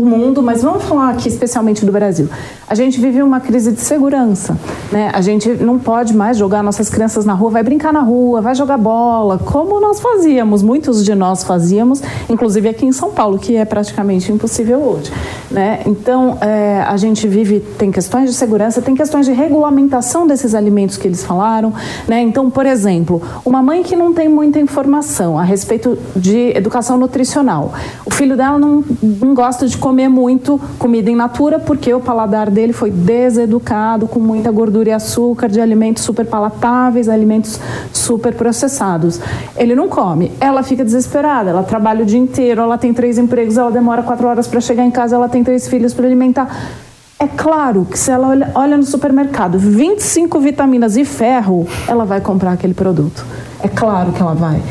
do 0.00 0.06
mundo, 0.06 0.40
mas 0.42 0.62
vamos 0.62 0.84
falar 0.84 1.10
aqui 1.10 1.28
especialmente 1.28 1.84
do 1.84 1.90
Brasil. 1.90 2.28
A 2.68 2.74
gente 2.74 3.00
vive 3.00 3.20
uma 3.20 3.40
crise 3.40 3.72
de 3.72 3.80
segurança, 3.80 4.56
né? 4.92 5.10
A 5.12 5.20
gente 5.20 5.48
não 5.54 5.78
pode 5.78 6.14
mais 6.14 6.36
jogar 6.36 6.62
nossas 6.62 6.88
crianças 6.88 7.24
na 7.24 7.32
rua, 7.32 7.50
vai 7.50 7.62
brincar 7.64 7.92
na 7.92 8.00
rua, 8.00 8.40
vai 8.40 8.54
jogar 8.54 8.78
bola, 8.78 9.38
como 9.38 9.80
nós 9.80 10.00
fazíamos, 10.00 10.62
muitos 10.62 11.04
de 11.04 11.14
nós 11.14 11.42
fazíamos, 11.42 12.00
inclusive 12.28 12.68
aqui 12.68 12.86
em 12.86 12.92
São 12.92 13.10
Paulo, 13.10 13.38
que 13.38 13.56
é 13.56 13.64
praticamente 13.64 14.30
impossível 14.30 14.78
hoje, 14.78 15.10
né? 15.50 15.80
Então, 15.86 16.38
é, 16.40 16.82
a 16.86 16.96
gente 16.96 17.26
vive, 17.26 17.60
tem 17.60 17.90
questões 17.90 18.30
de 18.30 18.36
segurança, 18.36 18.82
tem 18.82 18.94
questões 18.94 19.26
de 19.26 19.32
regulamentação 19.32 20.26
desses 20.26 20.54
alimentos 20.54 20.96
que 20.96 21.08
eles 21.08 21.24
falaram, 21.24 21.72
né? 22.06 22.20
Então, 22.20 22.50
por 22.50 22.66
exemplo, 22.66 23.22
uma 23.44 23.62
mãe 23.62 23.82
que 23.82 23.96
não 23.96 24.12
tem 24.12 24.28
muita 24.28 24.58
informação 24.58 25.38
a 25.38 25.42
respeito 25.42 25.98
de 26.14 26.52
educação 26.56 26.98
nutricional, 26.98 27.72
o 28.04 28.10
filho 28.10 28.36
dela 28.36 28.58
não, 28.58 28.84
não 29.02 29.34
gosta 29.34 29.66
de 29.66 29.76
comer 29.76 30.08
muito 30.08 30.60
comida 30.78 31.10
in 31.10 31.16
natura 31.16 31.58
porque 31.58 31.92
o 31.92 32.00
paladar 32.00 32.50
dele 32.50 32.72
foi 32.72 32.90
deseducado 32.90 34.06
com 34.06 34.20
muita 34.20 34.50
gordura 34.50 34.90
e 34.90 34.92
açúcar 34.92 35.48
de 35.48 35.60
alimentos 35.60 36.02
super 36.02 36.26
palatáveis, 36.26 37.08
alimentos 37.08 37.58
super 37.92 38.34
processados. 38.34 39.20
Ele 39.56 39.74
não 39.74 39.88
come. 39.88 40.32
Ela 40.40 40.62
fica 40.62 40.84
desesperada. 40.84 41.50
Ela 41.50 41.62
trabalha 41.62 42.02
o 42.02 42.06
dia 42.06 42.18
inteiro, 42.18 42.60
ela 42.60 42.78
tem 42.78 42.92
três 42.92 43.18
empregos, 43.18 43.56
ela 43.56 43.70
demora 43.70 44.02
quatro 44.02 44.26
horas 44.26 44.46
para 44.46 44.60
chegar 44.60 44.84
em 44.84 44.90
casa, 44.90 45.16
ela 45.16 45.28
tem 45.28 45.37
três 45.42 45.68
filhos 45.68 45.94
para 45.94 46.06
alimentar. 46.06 46.48
É 47.20 47.26
claro 47.26 47.84
que 47.84 47.98
se 47.98 48.12
ela 48.12 48.28
olha, 48.28 48.52
olha 48.54 48.76
no 48.76 48.84
supermercado 48.84 49.58
25 49.58 50.38
vitaminas 50.38 50.96
e 50.96 51.04
ferro, 51.04 51.66
ela 51.88 52.04
vai 52.04 52.20
comprar 52.20 52.52
aquele 52.52 52.74
produto. 52.74 53.26
É 53.60 53.66
claro 53.66 54.12
que 54.12 54.22
ela 54.22 54.34
vai 54.34 54.62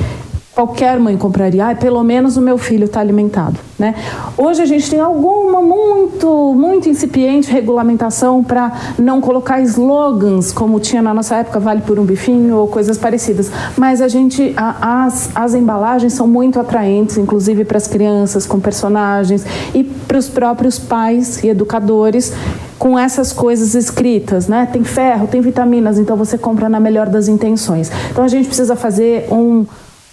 qualquer 0.57 0.99
mãe 0.99 1.15
compraria, 1.15 1.69
ah, 1.69 1.75
pelo 1.75 2.03
menos 2.03 2.35
o 2.35 2.41
meu 2.41 2.57
filho 2.57 2.85
está 2.85 2.99
alimentado. 2.99 3.59
Né? 3.77 3.93
Hoje 4.35 4.59
a 4.59 4.65
gente 4.65 4.89
tem 4.89 4.99
alguma 4.99 5.61
muito, 5.61 6.55
muito 6.55 6.89
incipiente 6.89 7.51
regulamentação 7.51 8.43
para 8.43 8.71
não 8.97 9.21
colocar 9.21 9.61
slogans, 9.61 10.51
como 10.51 10.79
tinha 10.79 10.99
na 10.99 11.13
nossa 11.13 11.35
época, 11.35 11.59
vale 11.59 11.81
por 11.81 11.99
um 11.99 12.03
bifinho 12.03 12.57
ou 12.57 12.67
coisas 12.67 12.97
parecidas. 12.97 13.51
Mas 13.77 14.01
a 14.01 14.07
gente, 14.07 14.51
a, 14.57 15.05
as, 15.05 15.29
as 15.35 15.53
embalagens 15.53 16.13
são 16.13 16.25
muito 16.25 16.59
atraentes, 16.59 17.19
inclusive 17.19 17.63
para 17.63 17.77
as 17.77 17.85
crianças 17.85 18.47
com 18.47 18.59
personagens 18.59 19.45
e 19.75 19.83
para 19.83 20.17
os 20.17 20.27
próprios 20.27 20.79
pais 20.79 21.43
e 21.43 21.49
educadores 21.49 22.33
com 22.79 22.97
essas 22.97 23.31
coisas 23.31 23.75
escritas, 23.75 24.47
né? 24.47 24.67
Tem 24.71 24.83
ferro, 24.83 25.27
tem 25.27 25.39
vitaminas, 25.39 25.99
então 25.99 26.15
você 26.15 26.35
compra 26.35 26.67
na 26.67 26.79
melhor 26.79 27.09
das 27.09 27.27
intenções. 27.27 27.91
Então 28.09 28.23
a 28.23 28.27
gente 28.27 28.47
precisa 28.47 28.75
fazer 28.75 29.27
um 29.31 29.65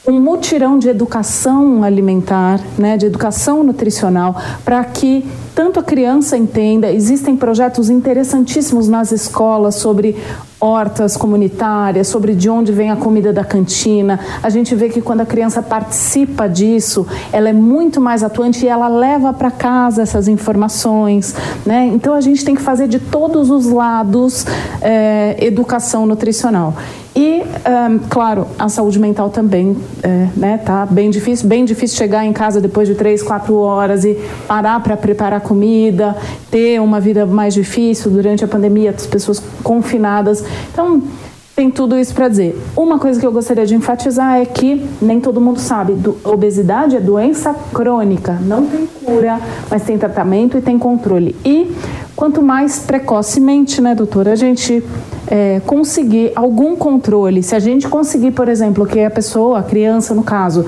um 0.06 0.20
mutirão 0.20 0.78
de 0.78 0.88
educação 0.88 1.82
alimentar, 1.82 2.60
né, 2.76 2.96
de 2.96 3.06
educação 3.06 3.64
nutricional, 3.64 4.36
para 4.62 4.84
que 4.84 5.26
tanto 5.54 5.80
a 5.80 5.82
criança 5.82 6.36
entenda. 6.36 6.92
Existem 6.92 7.36
projetos 7.36 7.88
interessantíssimos 7.88 8.86
nas 8.86 9.12
escolas 9.12 9.76
sobre 9.76 10.16
hortas 10.60 11.16
comunitárias, 11.16 12.08
sobre 12.08 12.34
de 12.34 12.50
onde 12.50 12.72
vem 12.72 12.90
a 12.90 12.96
comida 12.96 13.32
da 13.32 13.44
cantina. 13.44 14.20
A 14.42 14.50
gente 14.50 14.74
vê 14.74 14.88
que 14.88 15.00
quando 15.00 15.20
a 15.20 15.26
criança 15.26 15.62
participa 15.62 16.48
disso, 16.48 17.06
ela 17.32 17.48
é 17.48 17.52
muito 17.52 18.00
mais 18.00 18.22
atuante 18.22 18.64
e 18.64 18.68
ela 18.68 18.88
leva 18.88 19.32
para 19.32 19.50
casa 19.50 20.02
essas 20.02 20.28
informações. 20.28 21.34
Né? 21.64 21.90
Então 21.94 22.14
a 22.14 22.20
gente 22.20 22.44
tem 22.44 22.54
que 22.54 22.62
fazer 22.62 22.88
de 22.88 22.98
todos 22.98 23.50
os 23.50 23.66
lados 23.66 24.44
é, 24.82 25.36
educação 25.38 26.04
nutricional. 26.04 26.74
E, 27.16 27.42
um, 27.42 27.98
claro, 28.08 28.48
a 28.58 28.68
saúde 28.68 28.98
mental 28.98 29.30
também, 29.30 29.76
é, 30.02 30.28
né, 30.36 30.58
tá 30.58 30.84
bem 30.84 31.10
difícil, 31.10 31.48
bem 31.48 31.64
difícil 31.64 31.96
chegar 31.96 32.24
em 32.24 32.32
casa 32.32 32.60
depois 32.60 32.88
de 32.88 32.96
três, 32.96 33.22
quatro 33.22 33.54
horas 33.56 34.04
e 34.04 34.18
parar 34.48 34.82
para 34.82 34.96
preparar 34.96 35.40
comida, 35.40 36.16
ter 36.50 36.80
uma 36.80 36.98
vida 36.98 37.24
mais 37.24 37.54
difícil 37.54 38.10
durante 38.10 38.44
a 38.44 38.48
pandemia, 38.48 38.90
as 38.90 39.06
pessoas 39.06 39.40
confinadas. 39.62 40.44
Então, 40.72 41.02
tem 41.54 41.70
tudo 41.70 41.96
isso 41.96 42.12
para 42.12 42.28
dizer. 42.28 42.58
Uma 42.76 42.98
coisa 42.98 43.18
que 43.20 43.26
eu 43.26 43.30
gostaria 43.30 43.64
de 43.64 43.74
enfatizar 43.74 44.40
é 44.40 44.44
que 44.44 44.84
nem 45.00 45.20
todo 45.20 45.40
mundo 45.40 45.60
sabe, 45.60 45.92
do, 45.92 46.16
obesidade 46.24 46.96
é 46.96 47.00
doença 47.00 47.54
crônica, 47.72 48.38
não 48.42 48.66
tem 48.66 48.86
cura, 48.86 49.40
mas 49.70 49.82
tem 49.84 49.96
tratamento 49.96 50.58
e 50.58 50.60
tem 50.60 50.78
controle. 50.78 51.36
E 51.44 51.72
quanto 52.16 52.42
mais 52.42 52.80
precocemente, 52.80 53.80
né, 53.80 53.94
doutora, 53.94 54.32
a 54.32 54.36
gente 54.36 54.82
é, 55.28 55.60
conseguir 55.64 56.32
algum 56.34 56.74
controle, 56.74 57.42
se 57.42 57.54
a 57.54 57.60
gente 57.60 57.88
conseguir, 57.88 58.32
por 58.32 58.48
exemplo, 58.48 58.84
que 58.84 59.00
a 59.00 59.10
pessoa, 59.10 59.60
a 59.60 59.62
criança 59.62 60.12
no 60.12 60.24
caso, 60.24 60.66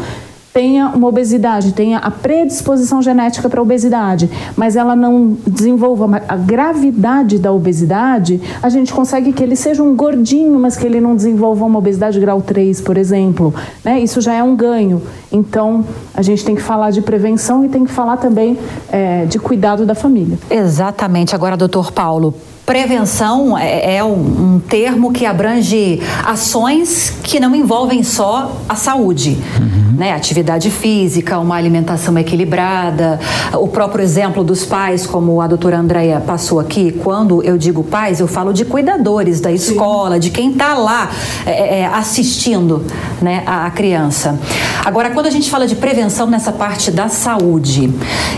tenha 0.56 0.88
uma 0.88 1.08
obesidade, 1.08 1.74
tenha 1.74 1.98
a 1.98 2.10
predisposição 2.10 3.02
genética 3.02 3.46
para 3.46 3.60
a 3.60 3.62
obesidade, 3.62 4.30
mas 4.56 4.74
ela 4.74 4.96
não 4.96 5.36
desenvolva 5.46 6.22
a 6.26 6.34
gravidade 6.34 7.38
da 7.38 7.52
obesidade, 7.52 8.40
a 8.62 8.70
gente 8.70 8.90
consegue 8.90 9.34
que 9.34 9.42
ele 9.42 9.54
seja 9.54 9.82
um 9.82 9.94
gordinho, 9.94 10.58
mas 10.58 10.74
que 10.74 10.86
ele 10.86 10.98
não 10.98 11.14
desenvolva 11.14 11.66
uma 11.66 11.78
obesidade 11.78 12.18
grau 12.18 12.40
3, 12.40 12.80
por 12.80 12.96
exemplo. 12.96 13.52
Né? 13.84 14.00
Isso 14.00 14.22
já 14.22 14.32
é 14.32 14.42
um 14.42 14.56
ganho. 14.56 15.02
Então, 15.30 15.84
a 16.14 16.22
gente 16.22 16.42
tem 16.42 16.54
que 16.54 16.62
falar 16.62 16.90
de 16.90 17.02
prevenção 17.02 17.62
e 17.62 17.68
tem 17.68 17.84
que 17.84 17.92
falar 17.92 18.16
também 18.16 18.58
é, 18.90 19.26
de 19.26 19.38
cuidado 19.38 19.84
da 19.84 19.94
família. 19.94 20.38
Exatamente. 20.48 21.34
Agora, 21.34 21.54
doutor 21.54 21.92
Paulo, 21.92 22.32
Prevenção 22.66 23.56
é, 23.56 23.98
é 23.98 24.04
um, 24.04 24.58
termo 24.58 25.12
que 25.12 25.24
abrange 25.24 26.02
ações 26.24 27.10
que 27.22 27.38
não 27.38 27.54
envolvem 27.54 28.02
só 28.02 28.60
a 28.68 28.74
saúde. 28.74 29.38
Uhum. 29.60 29.85
Né? 29.96 30.12
Atividade 30.12 30.70
física, 30.70 31.38
uma 31.38 31.56
alimentação 31.56 32.18
equilibrada, 32.18 33.18
o 33.54 33.66
próprio 33.66 34.02
exemplo 34.02 34.44
dos 34.44 34.64
pais, 34.64 35.06
como 35.06 35.40
a 35.40 35.46
doutora 35.46 35.78
Andréia 35.78 36.20
passou 36.20 36.60
aqui. 36.60 36.92
Quando 36.92 37.42
eu 37.42 37.56
digo 37.56 37.82
pais, 37.82 38.20
eu 38.20 38.28
falo 38.28 38.52
de 38.52 38.64
cuidadores 38.64 39.40
da 39.40 39.50
escola, 39.50 40.14
Sim. 40.14 40.20
de 40.20 40.30
quem 40.30 40.50
está 40.50 40.74
lá 40.74 41.10
é, 41.46 41.80
é, 41.80 41.86
assistindo 41.86 42.84
né, 43.22 43.42
a, 43.46 43.66
a, 43.66 43.70
criança. 43.70 44.38
Agora, 44.84 45.10
quando 45.10 45.26
a 45.26 45.30
gente 45.30 45.50
fala 45.50 45.66
de 45.66 45.74
prevenção 45.74 46.26
nessa 46.26 46.52
parte 46.52 46.90
da 46.90 47.08
saúde, 47.08 47.90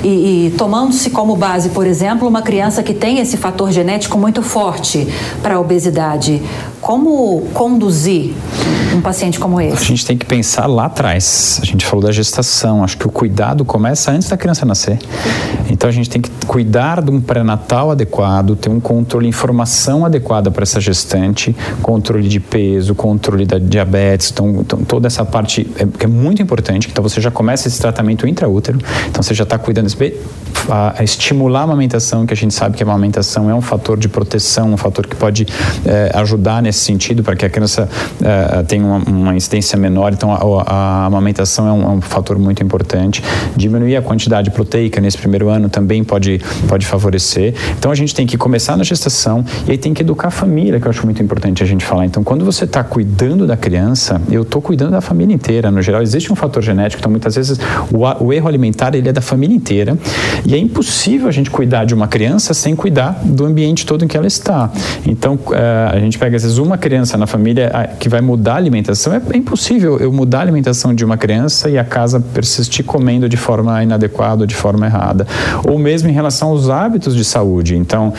e, 0.05 0.47
e 0.47 0.55
tomando-se 0.57 1.11
como 1.11 1.35
base, 1.35 1.71
por 1.71 1.87
exemplo, 1.87 2.29
uma 2.29 2.43
criança 2.43 2.83
que 2.83 2.95
tem 2.95 3.19
esse 3.19 3.37
fator 3.37 3.73
genético 3.73 4.17
muito 4.17 4.43
forte 4.43 5.09
para 5.43 5.57
a 5.57 5.61
obesidade. 5.61 6.41
Como 6.81 7.47
conduzir 7.55 8.33
um 8.95 9.01
paciente 9.01 9.39
como 9.39 9.61
esse? 9.61 9.77
A 9.77 9.85
gente 9.85 10.05
tem 10.05 10.17
que 10.19 10.27
pensar 10.27 10.67
lá 10.67 10.87
atrás. 10.87 11.61
A 11.63 11.65
gente 11.65 11.87
falou 11.87 12.05
da 12.05 12.11
gestação. 12.11 12.83
Acho 12.83 12.99
que 12.99 13.07
o 13.07 13.11
cuidado 13.11 13.65
começa 13.65 14.11
antes 14.11 14.29
da 14.29 14.37
criança 14.37 14.67
nascer. 14.67 14.99
Então 15.71 15.89
a 15.89 15.93
gente 15.93 16.11
tem 16.11 16.21
que 16.21 16.31
cuidar 16.47 17.01
de 17.01 17.11
um 17.11 17.21
pré-natal 17.21 17.91
adequado, 17.93 18.57
ter 18.57 18.69
um 18.71 18.81
controle, 18.81 19.29
informação 19.29 20.05
adequada 20.05 20.51
para 20.51 20.63
essa 20.63 20.81
gestante, 20.81 21.55
controle 21.83 22.29
de 22.29 22.41
peso, 22.41 22.95
controle 22.95 23.45
da 23.45 23.59
diabetes, 23.59 24.31
então, 24.31 24.61
então 24.61 24.81
toda 24.81 25.07
essa 25.07 25.25
parte 25.25 25.71
é, 25.79 26.05
é 26.05 26.07
muito 26.07 26.43
importante. 26.43 26.89
Então 26.91 27.03
você 27.03 27.21
já 27.21 27.31
começa 27.31 27.69
esse 27.69 27.79
tratamento 27.79 28.27
intraútero. 28.27 28.79
Então 29.09 29.23
você 29.23 29.35
já 29.35 29.45
está 29.45 29.59
cuidando 29.59 29.89
a, 30.69 30.95
a 30.99 31.05
estimular 31.05 31.61
a 31.61 31.65
amamentação, 31.65 32.27
que 32.27 32.33
a 32.33 32.37
gente 32.37 32.55
sabe 32.55 32.77
que 32.77 32.83
a 32.83 32.87
amamentação 32.87 33.49
é 33.49 33.55
um 33.55 33.61
fator 33.61 33.97
de 33.99 34.09
de 34.09 34.13
proteção, 34.13 34.73
um 34.73 34.77
fator 34.77 35.07
que 35.07 35.15
pode 35.15 35.47
é, 35.85 36.11
ajudar 36.15 36.63
nesse 36.69 36.81
sentido 36.81 37.23
para 37.23 37.35
que 37.35 37.45
a 37.45 37.51
criança 37.51 37.89
é, 38.23 38.63
tenha 38.63 38.85
uma, 38.85 38.99
uma, 38.99 39.35
incidência 39.35 39.79
menor. 39.79 40.13
Então, 40.13 40.33
a, 40.33 40.63
a 40.67 41.07
amamentação 41.07 41.67
é 41.67 41.73
um, 41.73 41.83
é 41.83 41.95
um, 41.95 42.01
fator 42.01 42.39
muito 42.39 42.63
importante. 42.63 43.23
Diminuir 43.57 43.97
a 43.97 44.03
quantidade 44.03 44.51
proteica 44.51 45.01
nesse 45.01 45.17
primeiro 45.19 45.49
ano 45.49 45.69
também 45.69 46.05
pode, 46.05 46.41
pode 46.69 46.87
favorecer. 46.87 47.55
Então, 47.79 47.91
a 47.91 47.95
gente 47.95 48.15
tem 48.15 48.27
que 48.27 48.37
começar 48.37 48.77
na 48.77 48.85
gestação 48.85 49.45
e 49.67 49.73
aí 49.73 49.79
tem 49.79 49.95
que 49.95 50.03
educar 50.03 50.29
a 50.29 50.31
família, 50.31 50.79
que 50.79 50.87
eu 50.87 50.91
acho 50.91 51.05
muito 51.05 51.23
importante 51.23 51.63
a 51.63 51.67
gente 51.67 51.85
falar. 51.85 52.05
Então, 52.05 52.23
quando 52.23 52.45
você 52.45 52.65
está 52.65 52.85
cuidando 52.85 53.47
da 53.47 53.57
criança, 53.57 54.21
eu 54.31 54.43
estou 54.43 54.61
cuidando 54.61 54.93
da 54.93 55.01
família 55.01 55.35
inteira. 55.35 55.71
No 55.71 55.81
geral, 55.81 56.03
existe 56.03 56.33
um 56.33 56.37
fator 56.37 56.63
genético, 56.63 57.01
então 57.01 57.11
muitas 57.11 57.35
vezes 57.35 57.59
o, 57.93 58.25
o 58.25 58.33
erro 58.33 58.49
alimentar 58.49 58.95
ele 58.95 59.09
é 59.09 59.13
da 59.13 59.21
família 59.21 59.57
inteira 59.57 59.97
e 60.45 60.55
é 60.55 60.59
impossível 60.59 61.29
a 61.29 61.33
gente 61.33 61.51
cuidar 61.51 61.85
de 61.85 61.95
uma 61.95 62.09
criança 62.09 62.53
sem 62.53 62.77
cuidar 62.77 63.21
do 63.25 63.47
ambiente 63.47 63.87
todo 63.87 64.05
em 64.05 64.09
que 64.09 64.17
ela 64.17 64.27
está. 64.27 64.71
Então, 65.07 65.39
é, 65.53 65.97
a 65.97 66.01
gente 66.01 66.19
pega 66.19 66.37
às 66.37 66.43
vezes 66.43 66.58
uma 66.63 66.79
criança 66.79 67.17
na 67.17 67.27
família 67.27 67.71
que 67.99 68.09
vai 68.09 68.21
mudar 68.21 68.55
a 68.55 68.57
alimentação. 68.57 69.13
É, 69.15 69.37
impossível 69.37 69.99
eu 69.99 70.13
mudar 70.13 70.39
a 70.39 70.43
alimentação 70.43 70.95
de 70.95 71.05
uma 71.05 71.17
criança 71.17 71.69
e 71.69 71.79
a 71.79 71.85
casa 71.85 72.21
persistir 72.21 72.85
comendo 72.85 73.29
de 73.29 73.37
forma 73.37 73.83
inadequada, 73.83 74.47
de 74.47 74.55
forma 74.55 74.87
errada. 74.87 75.27
Ou 75.69 75.79
mesmo 75.79 76.09
em 76.09 76.13
relação 76.13 76.49
aos 76.49 76.69
hábitos 76.69 77.15
de 77.15 77.25
saúde. 77.25 77.77
Então, 77.77 78.13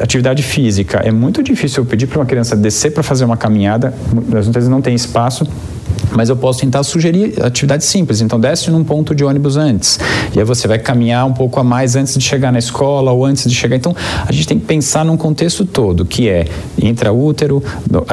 atividade 0.00 0.42
física. 0.42 1.00
É 1.04 1.10
muito 1.10 1.42
difícil 1.42 1.82
eu 1.82 1.86
pedir 1.86 2.06
para 2.06 2.18
uma 2.18 2.26
criança 2.26 2.56
descer 2.56 2.92
para 2.92 3.02
fazer 3.02 3.24
uma 3.24 3.36
caminhada, 3.36 3.94
às 4.36 4.48
vezes 4.48 4.68
não 4.68 4.80
tem 4.80 4.94
espaço 4.94 5.46
mas 6.16 6.30
eu 6.30 6.36
posso 6.36 6.60
tentar 6.60 6.82
sugerir 6.82 7.34
atividades 7.42 7.86
simples. 7.86 8.20
Então, 8.20 8.40
desce 8.40 8.70
num 8.70 8.82
ponto 8.82 9.14
de 9.14 9.22
ônibus 9.22 9.56
antes. 9.56 10.00
E 10.34 10.38
aí 10.38 10.44
você 10.44 10.66
vai 10.66 10.78
caminhar 10.78 11.26
um 11.26 11.32
pouco 11.32 11.60
a 11.60 11.64
mais 11.64 11.94
antes 11.94 12.14
de 12.14 12.24
chegar 12.24 12.50
na 12.50 12.58
escola 12.58 13.12
ou 13.12 13.24
antes 13.24 13.44
de 13.44 13.54
chegar. 13.54 13.76
Então, 13.76 13.94
a 14.26 14.32
gente 14.32 14.48
tem 14.48 14.58
que 14.58 14.64
pensar 14.64 15.04
num 15.04 15.16
contexto 15.16 15.64
todo, 15.64 16.06
que 16.06 16.28
é 16.28 16.46
intraútero, 16.82 17.62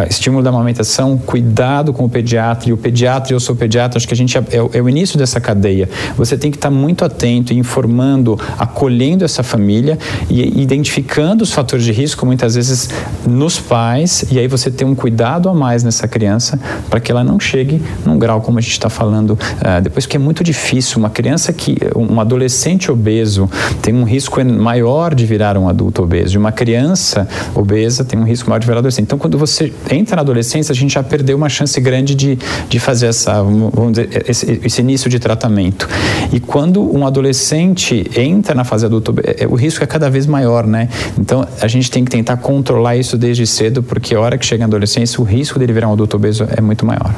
estímulo 0.10 0.44
da 0.44 0.50
amamentação, 0.50 1.18
cuidado 1.18 1.94
com 1.94 2.04
o 2.04 2.10
pediatra. 2.10 2.70
E 2.70 2.74
o 2.74 2.78
pediatra, 2.78 3.34
eu 3.34 3.40
sou 3.40 3.56
pediatra, 3.56 3.98
acho 3.98 4.08
que 4.08 4.14
a 4.14 4.18
gente 4.18 4.38
é, 4.38 4.42
é, 4.52 4.78
é 4.78 4.82
o 4.82 4.90
início 4.90 5.18
dessa 5.18 5.40
cadeia. 5.40 5.90
Você 6.18 6.38
tem 6.38 6.52
que 6.52 6.58
estar 6.58 6.70
muito 6.70 7.06
atento, 7.06 7.54
informando, 7.54 8.38
acolhendo 8.60 9.24
essa 9.24 9.44
família 9.44 9.98
e 10.30 10.62
identificando 10.62 11.44
os 11.44 11.54
fatores 11.54 11.86
de 11.86 11.94
risco, 11.94 12.26
muitas 12.26 12.56
vezes 12.56 12.90
nos 13.26 13.60
pais. 13.60 14.26
E 14.30 14.40
aí 14.40 14.48
você 14.48 14.70
tem 14.70 14.86
um 14.86 14.96
cuidado 14.96 15.48
a 15.48 15.54
mais 15.54 15.84
nessa 15.84 16.08
criança 16.08 16.60
para 16.90 17.00
que 17.00 17.10
ela 17.10 17.24
não 17.24 17.40
chegue 17.40 17.82
num 18.06 18.18
grau 18.18 18.42
como 18.42 18.60
a 18.60 18.62
gente 18.62 18.74
está 18.74 18.90
falando 18.90 19.32
uh, 19.32 19.82
depois, 19.82 20.06
que 20.06 20.18
é 20.18 20.20
muito 20.20 20.44
difícil. 20.44 20.98
Uma 20.98 21.10
criança 21.10 21.52
que, 21.54 21.78
um 21.96 22.20
adolescente 22.20 22.92
obeso 22.92 23.50
tem 23.82 23.94
um 23.94 24.04
risco 24.04 24.44
maior 24.44 25.14
de 25.14 25.26
virar 25.26 25.58
um 25.58 25.68
adulto 25.68 26.04
obeso. 26.04 26.36
E 26.36 26.38
uma 26.38 26.52
criança 26.52 27.28
obesa 27.56 28.04
tem 28.04 28.20
um 28.20 28.24
risco 28.24 28.50
maior 28.50 28.60
de 28.60 28.66
virar 28.66 28.80
adolescente. 28.80 29.06
Então, 29.06 29.18
quando 29.18 29.38
você 29.38 29.74
entra 29.90 30.16
na 30.16 30.22
adolescência, 30.22 30.72
a 30.72 30.76
gente 30.76 30.94
já 30.94 31.04
perdeu 31.04 31.38
uma 31.38 31.50
chance 31.50 31.80
grande 31.80 32.16
de, 32.16 32.38
de 32.70 32.80
fazer 32.80 33.08
essa, 33.08 33.42
vamos 33.42 33.94
dizer, 33.94 34.26
esse, 34.28 34.60
esse 34.64 34.82
início 34.82 35.10
de 35.10 35.20
tratamento. 35.20 35.88
E 36.32 36.40
quando 36.40 36.82
um 36.96 37.06
adolescente 37.06 38.10
entra 38.16 38.56
na 38.56 38.64
fase 38.64 38.86
adulta, 38.86 39.14
é, 39.24 39.48
o 39.48 39.56
risco 39.56 39.84
é 39.84 39.88
cada 39.88 40.10
vez 40.10 40.26
maior, 40.26 40.66
né? 40.66 40.90
Então, 41.18 41.48
a 41.62 41.68
gente 41.68 41.90
tem 41.90 42.04
que 42.04 42.12
tentar 42.12 42.38
controlar 42.38 42.96
isso 42.96 43.18
desde 43.18 43.46
cedo, 43.46 43.84
porque 43.84 44.16
a 44.16 44.20
hora 44.20 44.38
que 44.38 44.46
chega 44.46 44.60
na 44.60 44.68
adolescência, 44.68 45.20
o 45.22 45.24
risco 45.24 45.60
dele 45.60 45.74
virar 45.74 45.90
um 45.90 45.94
adulto 45.94 46.18
obeso 46.18 46.46
é 46.50 46.62
muito 46.62 46.86
maior. 46.86 47.14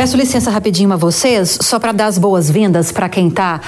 Peço 0.00 0.16
licença 0.16 0.50
rapidinho 0.50 0.90
a 0.94 0.96
vocês, 0.96 1.58
só 1.60 1.78
para 1.78 1.92
dar 1.92 2.06
as 2.06 2.16
boas-vindas 2.16 2.90
para 2.90 3.06
quem 3.06 3.28
está 3.28 3.60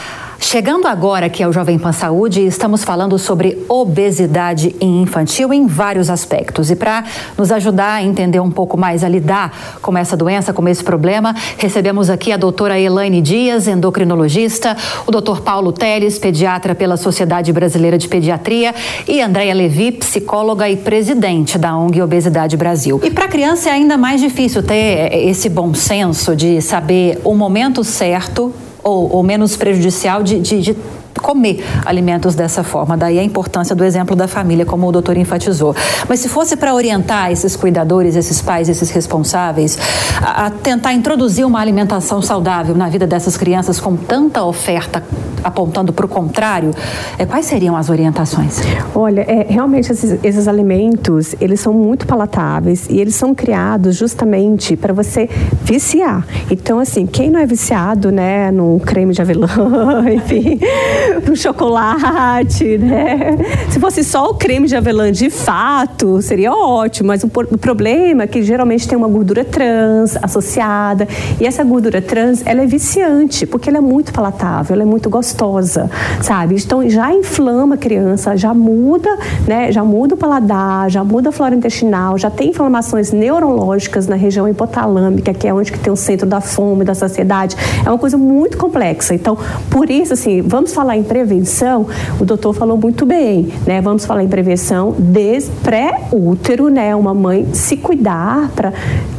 Chegando 0.42 0.88
agora 0.88 1.26
aqui 1.26 1.40
ao 1.40 1.52
Jovem 1.52 1.78
Pan 1.78 1.92
Saúde, 1.92 2.44
estamos 2.44 2.82
falando 2.82 3.16
sobre 3.16 3.64
obesidade 3.68 4.74
infantil 4.80 5.52
em 5.52 5.66
vários 5.66 6.10
aspectos. 6.10 6.68
E 6.68 6.74
para 6.74 7.04
nos 7.38 7.52
ajudar 7.52 7.94
a 7.94 8.02
entender 8.02 8.40
um 8.40 8.50
pouco 8.50 8.76
mais, 8.76 9.04
a 9.04 9.08
lidar 9.08 9.78
com 9.80 9.96
essa 9.96 10.16
doença, 10.16 10.52
com 10.52 10.68
esse 10.68 10.82
problema, 10.82 11.34
recebemos 11.56 12.10
aqui 12.10 12.32
a 12.32 12.36
doutora 12.36 12.78
Elaine 12.78 13.22
Dias, 13.22 13.68
endocrinologista, 13.68 14.76
o 15.06 15.12
doutor 15.12 15.42
Paulo 15.42 15.72
Teles, 15.72 16.18
pediatra 16.18 16.74
pela 16.74 16.96
Sociedade 16.96 17.50
Brasileira 17.52 17.96
de 17.96 18.08
Pediatria, 18.08 18.74
e 19.06 19.22
Andréia 19.22 19.54
Levi, 19.54 19.92
psicóloga 19.92 20.68
e 20.68 20.76
presidente 20.76 21.56
da 21.56 21.74
ONG 21.74 22.02
Obesidade 22.02 22.56
Brasil. 22.56 23.00
E 23.04 23.10
para 23.10 23.28
criança 23.28 23.70
é 23.70 23.72
ainda 23.72 23.96
mais 23.96 24.20
difícil 24.20 24.62
ter 24.62 25.14
esse 25.14 25.48
bom 25.48 25.72
senso 25.72 26.34
de 26.34 26.60
saber 26.60 27.20
o 27.24 27.32
momento 27.32 27.84
certo 27.84 28.52
ou, 28.82 29.16
ou 29.16 29.22
menos 29.22 29.56
prejudicial 29.56 30.22
de, 30.22 30.38
de, 30.40 30.60
de 30.60 30.76
comer 31.20 31.64
alimentos 31.84 32.34
dessa 32.34 32.62
forma. 32.62 32.96
Daí 32.96 33.18
a 33.18 33.22
importância 33.22 33.74
do 33.74 33.84
exemplo 33.84 34.16
da 34.16 34.28
família, 34.28 34.64
como 34.64 34.86
o 34.86 34.92
doutor 34.92 35.16
enfatizou. 35.16 35.74
Mas 36.08 36.20
se 36.20 36.28
fosse 36.28 36.56
para 36.56 36.74
orientar 36.74 37.30
esses 37.30 37.56
cuidadores, 37.56 38.16
esses 38.16 38.40
pais, 38.40 38.68
esses 38.68 38.90
responsáveis, 38.90 39.78
a, 40.20 40.46
a, 40.46 40.50
tentar 40.50 40.92
introduzir 40.92 41.46
uma 41.46 41.60
alimentação 41.60 42.22
saudável 42.22 42.74
na 42.74 42.88
vida 42.88 43.06
dessas 43.06 43.36
crianças 43.36 43.80
com 43.80 43.96
tanta 43.96 44.44
oferta 44.44 45.02
apontando 45.42 45.92
para 45.92 46.06
o 46.06 46.08
contrário, 46.08 46.70
é, 47.18 47.26
quais 47.26 47.46
seriam 47.46 47.76
as 47.76 47.90
orientações? 47.90 48.60
Olha, 48.94 49.22
é, 49.22 49.46
realmente 49.48 49.90
esses, 49.90 50.18
esses 50.22 50.48
alimentos, 50.48 51.34
eles 51.40 51.60
são 51.60 51.72
muito 51.72 52.06
palatáveis 52.06 52.88
e 52.88 53.00
eles 53.00 53.14
são 53.14 53.34
criados 53.34 53.96
justamente 53.96 54.76
para 54.76 54.92
você 54.92 55.28
viciar. 55.62 56.24
Então, 56.50 56.78
assim, 56.78 57.06
quem 57.06 57.30
não 57.30 57.40
é 57.40 57.46
viciado, 57.46 58.10
né, 58.10 58.50
no 58.50 58.80
creme 58.80 59.12
de 59.12 59.20
avelã, 59.20 59.48
enfim, 60.12 60.60
no 61.26 61.36
chocolate, 61.36 62.78
né? 62.78 63.36
Se 63.70 63.78
fosse 63.78 64.04
só 64.04 64.30
o 64.30 64.34
creme 64.34 64.66
de 64.66 64.76
avelã 64.76 65.10
de 65.10 65.30
fato, 65.30 66.20
seria 66.22 66.52
ótimo, 66.52 67.08
mas 67.08 67.22
o, 67.24 67.26
o 67.26 67.58
problema 67.58 68.24
é 68.24 68.26
que 68.26 68.42
geralmente 68.42 68.86
tem 68.86 68.96
uma 68.96 69.08
gordura 69.08 69.44
trans 69.44 70.16
associada 70.22 71.06
e 71.40 71.46
essa 71.46 71.64
gordura 71.64 72.00
trans, 72.00 72.42
ela 72.46 72.62
é 72.62 72.66
viciante, 72.66 73.46
porque 73.46 73.68
ela 73.68 73.78
é 73.78 73.80
muito 73.80 74.12
palatável, 74.12 74.74
ela 74.74 74.82
é 74.82 74.86
muito 74.86 75.08
gostosa, 75.10 75.90
sabe? 76.20 76.56
Então 76.56 76.88
já 76.88 77.12
inflama 77.12 77.74
a 77.74 77.78
criança, 77.78 78.36
já 78.36 78.54
muda, 78.54 79.10
né? 79.46 79.72
Já 79.72 79.84
muda 79.84 80.14
o 80.14 80.18
paladar, 80.18 80.90
já 80.90 81.02
muda 81.02 81.30
a 81.30 81.32
flora 81.32 81.54
intestinal, 81.54 82.18
já 82.18 82.30
tem 82.30 82.50
inflamações 82.50 83.12
neurológicas 83.12 84.06
na 84.06 84.16
região 84.16 84.48
hipotalâmica, 84.48 85.32
que 85.34 85.46
é 85.48 85.54
onde 85.54 85.72
que 85.72 85.78
tem 85.78 85.92
o 85.92 85.96
centro 85.96 86.26
da 86.26 86.40
fome, 86.40 86.84
da 86.84 86.94
saciedade. 86.94 87.56
É 87.84 87.88
uma 87.88 87.98
coisa 87.98 88.16
muito 88.16 88.56
complexa. 88.56 89.14
Então, 89.14 89.36
por 89.70 89.90
isso 89.90 90.12
assim, 90.12 90.42
vamos 90.42 90.72
falar 90.72 90.91
falar 90.92 90.96
em 90.96 91.02
prevenção, 91.02 91.86
o 92.20 92.24
doutor 92.24 92.52
falou 92.52 92.76
muito 92.76 93.06
bem, 93.06 93.48
né? 93.66 93.80
Vamos 93.80 94.04
falar 94.04 94.22
em 94.22 94.28
prevenção 94.28 94.94
desde 94.98 95.50
pré-útero, 95.62 96.68
né? 96.68 96.94
Uma 96.94 97.14
mãe 97.14 97.46
se 97.52 97.76
cuidar 97.76 98.50
para 98.54 98.72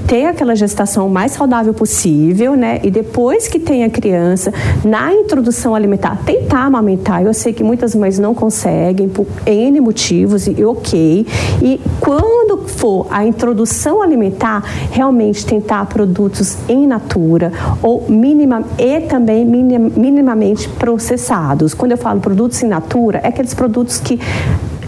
ter 0.08 0.25
aquela 0.25 0.56
gestação 0.56 1.10
mais 1.10 1.32
saudável 1.32 1.74
possível, 1.74 2.56
né? 2.56 2.80
E 2.84 2.92
depois 2.92 3.48
que 3.48 3.58
tem 3.58 3.84
a 3.84 3.89
criança, 3.89 4.53
na 4.84 5.13
introdução 5.13 5.74
alimentar, 5.74 6.20
tentar 6.25 6.65
amamentar. 6.65 7.24
Eu 7.24 7.34
sei 7.34 7.53
que 7.53 7.63
muitas 7.63 7.96
mães 7.96 8.20
não 8.20 8.36
conseguem 8.36 9.10
por 9.10 9.25
N 9.46 9.80
motivos 9.80 10.46
e 10.46 10.63
ok. 10.63 11.25
E 11.62 11.82
quando 12.00 12.68
for 12.68 13.08
a 13.10 13.25
introdução 13.25 14.01
alimentar, 14.01 14.63
realmente 14.92 15.46
tentar 15.46 15.86
produtos 15.86 16.58
em 16.68 16.86
natura 16.86 17.51
ou 17.82 18.06
mínima 18.10 18.63
e 18.77 19.01
também 19.01 19.46
minimamente 19.46 20.68
processados. 20.70 21.62
Quando 21.72 21.91
eu 21.91 21.98
falo 21.98 22.20
produtos 22.20 22.62
em 22.63 22.67
natura, 22.67 23.20
é 23.24 23.27
aqueles 23.27 23.53
produtos 23.53 24.00
que 24.00 24.20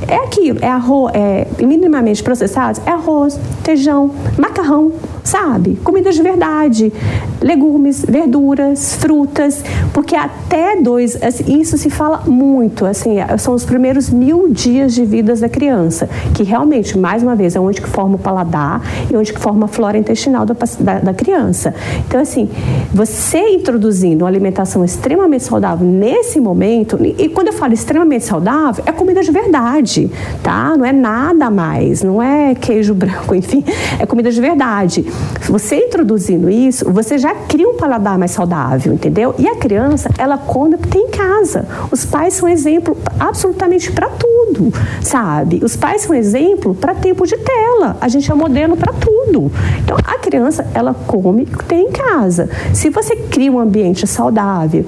é 0.08 0.18
aquilo, 0.18 0.60
é 0.62 0.68
arroz, 0.68 1.14
é 1.16 1.48
minimamente 1.64 2.22
processados, 2.24 2.82
é 2.86 2.92
arroz, 2.92 3.40
feijão, 3.64 4.12
macarrão, 4.38 4.92
sabe? 5.26 5.78
Comidas 5.84 6.16
de 6.16 6.22
verdade, 6.22 6.94
legumes, 7.42 8.06
verduras, 8.08 8.96
frutas, 8.96 9.64
porque 9.92 10.16
até 10.16 10.80
dois, 10.80 11.22
assim, 11.22 11.60
isso 11.60 11.78
se 11.78 11.90
fala 11.90 12.22
muito, 12.28 12.86
assim, 12.86 13.16
são 13.40 13.54
os 13.54 13.66
primeiros 13.66 14.10
mil 14.10 14.48
dias 14.50 14.94
de 14.94 15.04
vida 15.04 15.36
da 15.36 15.50
criança, 15.50 16.08
que 16.34 16.44
realmente, 16.44 16.98
mais 16.98 17.24
uma 17.24 17.36
vez, 17.36 17.56
é 17.56 17.60
onde 17.60 17.82
que 17.82 17.90
forma 17.90 18.16
o 18.16 18.20
paladar 18.20 18.82
e 19.12 19.18
onde 19.18 19.34
que 19.34 19.40
forma 19.40 19.66
a 19.66 19.68
flora 19.68 19.98
intestinal 19.98 20.46
da, 20.46 20.56
da, 20.80 21.00
da 21.00 21.14
criança. 21.14 21.74
Então, 22.08 22.22
assim, 22.22 22.48
você 22.94 23.40
introduzindo 23.50 24.24
uma 24.24 24.30
alimentação 24.30 24.86
extremamente 24.86 25.44
saudável 25.44 25.88
nesse 25.88 26.40
momento, 26.40 26.98
e, 27.02 27.16
e 27.26 27.30
quando 27.30 27.48
eu 27.48 27.54
falo 27.54 27.74
extremamente 27.74 28.26
saudável, 28.26 28.84
é 28.86 28.92
comida 28.92 29.22
de 29.22 29.32
verdade, 29.32 30.12
tá? 30.44 30.76
Não 30.78 30.86
é 30.86 30.94
nada 30.94 31.50
mais, 31.50 32.04
não 32.04 32.22
é 32.22 32.54
queijo 32.54 32.94
branco, 32.96 33.34
enfim, 33.34 33.64
é 34.00 34.06
comida 34.06 34.32
de 34.32 34.40
verdade. 34.40 35.06
Você 35.50 35.76
introduzindo 35.78 36.50
isso, 36.50 36.92
você 36.92 37.18
já 37.18 37.34
cria 37.36 37.70
um 37.70 37.76
paladar 37.76 38.18
mais 38.18 38.32
saudável, 38.32 38.94
entendeu? 38.94 39.36
E 39.38 39.48
a 39.48 39.56
criança, 39.56 40.10
ela 40.18 40.38
come 40.38 40.76
o 40.76 40.78
que 40.78 40.88
tem 40.88 41.04
em 41.04 41.10
casa. 41.10 41.68
Os 41.92 42.04
pais 42.04 42.34
são 42.34 42.50
exemplo 42.50 42.98
absolutamente 43.20 43.92
para 43.92 44.10
tudo, 44.10 44.74
sabe? 45.02 45.62
Os 45.64 45.76
pais 45.76 46.02
são 46.02 46.16
exemplo 46.16 46.74
para 46.74 46.96
tempo 46.96 47.28
de 47.28 47.38
tela. 47.38 47.96
A 48.02 48.08
gente 48.08 48.32
é 48.32 48.34
modelo 48.34 48.76
para 48.76 48.92
tudo. 48.94 49.52
Então, 49.84 49.98
a 50.04 50.18
criança, 50.18 50.66
ela 50.74 50.94
come 50.94 51.44
o 51.44 51.58
que 51.58 51.66
tem 51.66 51.88
em 51.88 51.92
casa. 51.92 52.50
Se 52.74 52.90
você 52.90 53.16
cria 53.16 53.52
um 53.52 53.60
ambiente 53.60 54.08
saudável, 54.08 54.86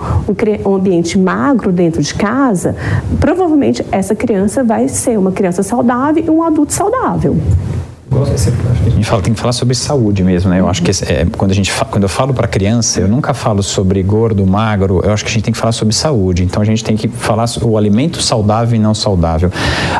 um 0.65 0.75
ambiente 0.75 1.19
magro 1.19 1.71
dentro 1.71 2.01
de 2.01 2.13
casa, 2.15 2.75
provavelmente 3.19 3.85
essa 3.91 4.15
criança 4.15 4.63
vai 4.63 4.87
ser 4.87 5.19
uma 5.19 5.31
criança 5.31 5.61
saudável 5.61 6.23
e 6.25 6.29
um 6.29 6.41
adulto 6.41 6.73
saudável. 6.73 7.37
A 8.11 8.89
gente 8.89 9.05
fala, 9.05 9.21
tem 9.21 9.33
que 9.33 9.39
falar 9.39 9.53
sobre 9.53 9.75
saúde 9.75 10.23
mesmo, 10.23 10.49
né? 10.49 10.59
Eu 10.59 10.69
acho 10.69 10.81
que 10.81 10.91
é, 10.91 11.25
quando, 11.37 11.51
a 11.51 11.53
gente, 11.53 11.71
quando 11.89 12.03
eu 12.03 12.09
falo 12.09 12.33
para 12.33 12.47
criança, 12.47 13.01
eu 13.01 13.07
nunca 13.07 13.33
falo 13.33 13.61
sobre 13.61 14.01
gordo, 14.01 14.45
magro, 14.45 15.01
eu 15.03 15.11
acho 15.11 15.23
que 15.23 15.29
a 15.29 15.33
gente 15.33 15.43
tem 15.43 15.53
que 15.53 15.59
falar 15.59 15.71
sobre 15.71 15.93
saúde. 15.93 16.43
Então 16.43 16.61
a 16.61 16.65
gente 16.65 16.83
tem 16.83 16.95
que 16.95 17.07
falar 17.07 17.45
o 17.61 17.77
alimento 17.77 18.21
saudável 18.21 18.75
e 18.75 18.79
não 18.79 18.93
saudável. 18.93 19.51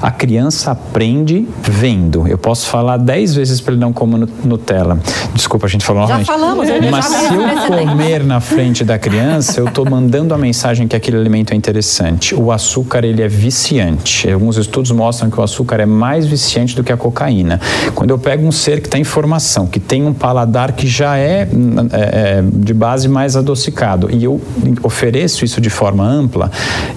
A 0.01 0.11
criança 0.11 0.71
aprende 0.71 1.47
vendo. 1.61 2.27
Eu 2.27 2.37
posso 2.37 2.67
falar 2.67 2.97
dez 2.97 3.35
vezes 3.35 3.59
para 3.59 3.73
ele 3.73 3.81
não 3.81 3.91
comer 3.91 4.27
Nutella. 4.43 4.99
Desculpa, 5.33 5.65
a 5.65 5.69
gente 5.69 5.85
falou 5.85 6.07
já 6.07 6.23
Falamos, 6.23 6.67
mas 6.89 7.05
se 7.05 7.33
eu 7.33 7.41
comer 7.67 8.23
na 8.23 8.39
frente 8.39 8.83
da 8.83 8.97
criança, 8.97 9.59
eu 9.59 9.67
estou 9.67 9.89
mandando 9.89 10.33
a 10.33 10.37
mensagem 10.37 10.87
que 10.87 10.95
aquele 10.95 11.17
alimento 11.17 11.53
é 11.53 11.55
interessante. 11.55 12.35
O 12.35 12.51
açúcar, 12.51 13.03
ele 13.03 13.21
é 13.21 13.27
viciante. 13.27 14.29
Alguns 14.29 14.57
estudos 14.57 14.91
mostram 14.91 15.29
que 15.29 15.39
o 15.39 15.43
açúcar 15.43 15.79
é 15.79 15.85
mais 15.85 16.25
viciante 16.25 16.75
do 16.75 16.83
que 16.83 16.91
a 16.91 16.97
cocaína. 16.97 17.59
Quando 17.97 18.11
eu 18.11 18.19
pego 18.19 18.45
um 18.45 18.51
ser 18.51 18.79
que 18.79 18.85
está 18.85 18.99
em 18.99 19.03
formação, 19.03 19.65
que 19.65 19.79
tem 19.79 20.05
um 20.05 20.13
paladar 20.13 20.73
que 20.73 20.85
já 20.85 21.17
é, 21.17 21.41
é, 21.41 22.37
é 22.37 22.43
de 22.53 22.71
base 22.71 23.07
mais 23.09 23.35
adocicado, 23.35 24.07
e 24.11 24.23
eu 24.23 24.39
ofereço 24.83 25.43
isso 25.43 25.59
de 25.59 25.71
forma 25.71 26.07
ampla, 26.07 26.51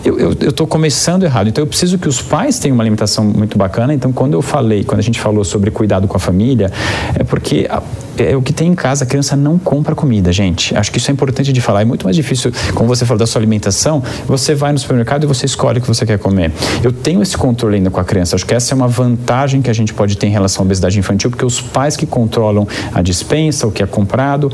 eu 0.05 0.33
estou 0.33 0.67
começando 0.67 1.23
errado. 1.23 1.49
Então 1.49 1.63
eu 1.63 1.67
preciso 1.67 1.97
que 1.97 2.07
os 2.07 2.21
pais 2.21 2.59
tenham 2.59 2.75
uma 2.75 2.83
alimentação 2.83 3.25
muito 3.25 3.57
bacana. 3.57 3.95
Então 3.95 4.13
quando 4.13 4.35
eu 4.35 4.43
falei, 4.43 4.85
quando 4.85 4.99
a 4.99 5.03
gente 5.03 5.19
falou 5.19 5.43
sobre 5.43 5.71
cuidado 5.71 6.07
com 6.07 6.19
a 6.19 6.21
família, 6.21 6.71
é 7.19 7.25
porque 7.25 7.67
a, 7.71 7.83
é 8.23 8.37
o 8.37 8.43
que 8.43 8.53
tem 8.53 8.69
em 8.69 8.75
casa, 8.75 9.05
a 9.05 9.07
criança 9.07 9.37
não 9.37 9.59
compra 9.59 9.95
comida, 9.95 10.33
gente. 10.33 10.77
Acho 10.77 10.91
que 10.93 10.99
isso 10.99 11.11
é 11.11 11.13
importante 11.13 11.53
de 11.53 11.61
falar. 11.61 11.83
É 11.83 11.85
muito 11.85 12.05
mais 12.05 12.17
difícil, 12.17 12.53
como 12.75 12.89
você 12.89 13.05
falou 13.05 13.19
da 13.19 13.27
sua 13.27 13.41
alimentação, 13.41 14.03
você 14.27 14.55
vai 14.55 14.73
no 14.73 14.79
supermercado 14.79 15.25
e 15.25 15.27
você 15.27 15.47
escolhe 15.47 15.79
o 15.79 15.83
que 15.83 15.89
você 15.89 16.05
quer 16.05 16.19
comer. 16.19 16.53
Eu 16.83 16.93
tenho 16.93 17.23
esse 17.23 17.37
controle 17.37 17.77
ainda 17.77 17.91
com 17.91 18.01
a 18.01 18.05
criança. 18.05 18.37
Acho 18.37 18.47
que 18.47 18.55
essa 18.55 18.75
é 18.75 18.77
uma 18.77 18.89
vantagem 18.89 19.63
que 19.63 19.71
a 19.71 19.73
gente 19.73 19.95
pode 19.95 20.17
ter 20.17 20.27
em 20.27 20.31
relação 20.31 20.63
à 20.63 20.65
obesidade 20.65 20.99
infantil, 20.99 21.31
porque 21.31 21.45
os 21.45 21.61
pais 21.61 21.97
que 21.97 22.07
controlam 22.07 22.67
a 22.93 23.03
dispensa, 23.03 23.67
o 23.67 23.73
que 23.73 23.83
é 23.83 23.87
comprado. 23.87 24.53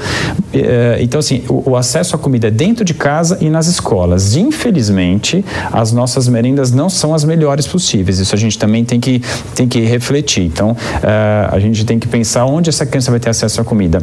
Eh, 0.53 0.99
então, 1.01 1.19
assim, 1.19 1.43
o 1.49 1.77
acesso 1.77 2.17
à 2.17 2.19
comida 2.19 2.49
é 2.49 2.51
dentro 2.51 2.85
de 2.85 2.95
casa 2.95 3.39
e 3.41 3.51
nas 3.51 3.67
escolas. 3.67 4.37
Infelizmente, 4.37 5.45
as 5.73 5.93
nossas 5.93 6.29
merendas 6.29 6.71
não 6.71 6.89
são 6.89 7.15
as 7.15 7.25
melhores 7.25 7.67
possíveis. 7.67 8.19
Isso 8.19 8.35
a 8.35 8.39
gente 8.39 8.59
também 8.59 8.85
tem 8.85 9.01
que, 9.01 9.21
tem 9.55 9.67
que 9.69 9.81
refletir. 9.81 10.45
Então, 10.45 10.77
eh, 11.03 11.49
a 11.51 11.59
gente 11.59 11.85
tem 11.85 11.99
que 11.99 12.07
pensar 12.07 12.45
onde 12.45 12.71
essa 12.71 12.87
criança 12.87 13.11
vai 13.11 13.21
ter 13.21 13.31
acesso 13.31 13.56
à 13.59 13.65
comida 13.65 13.99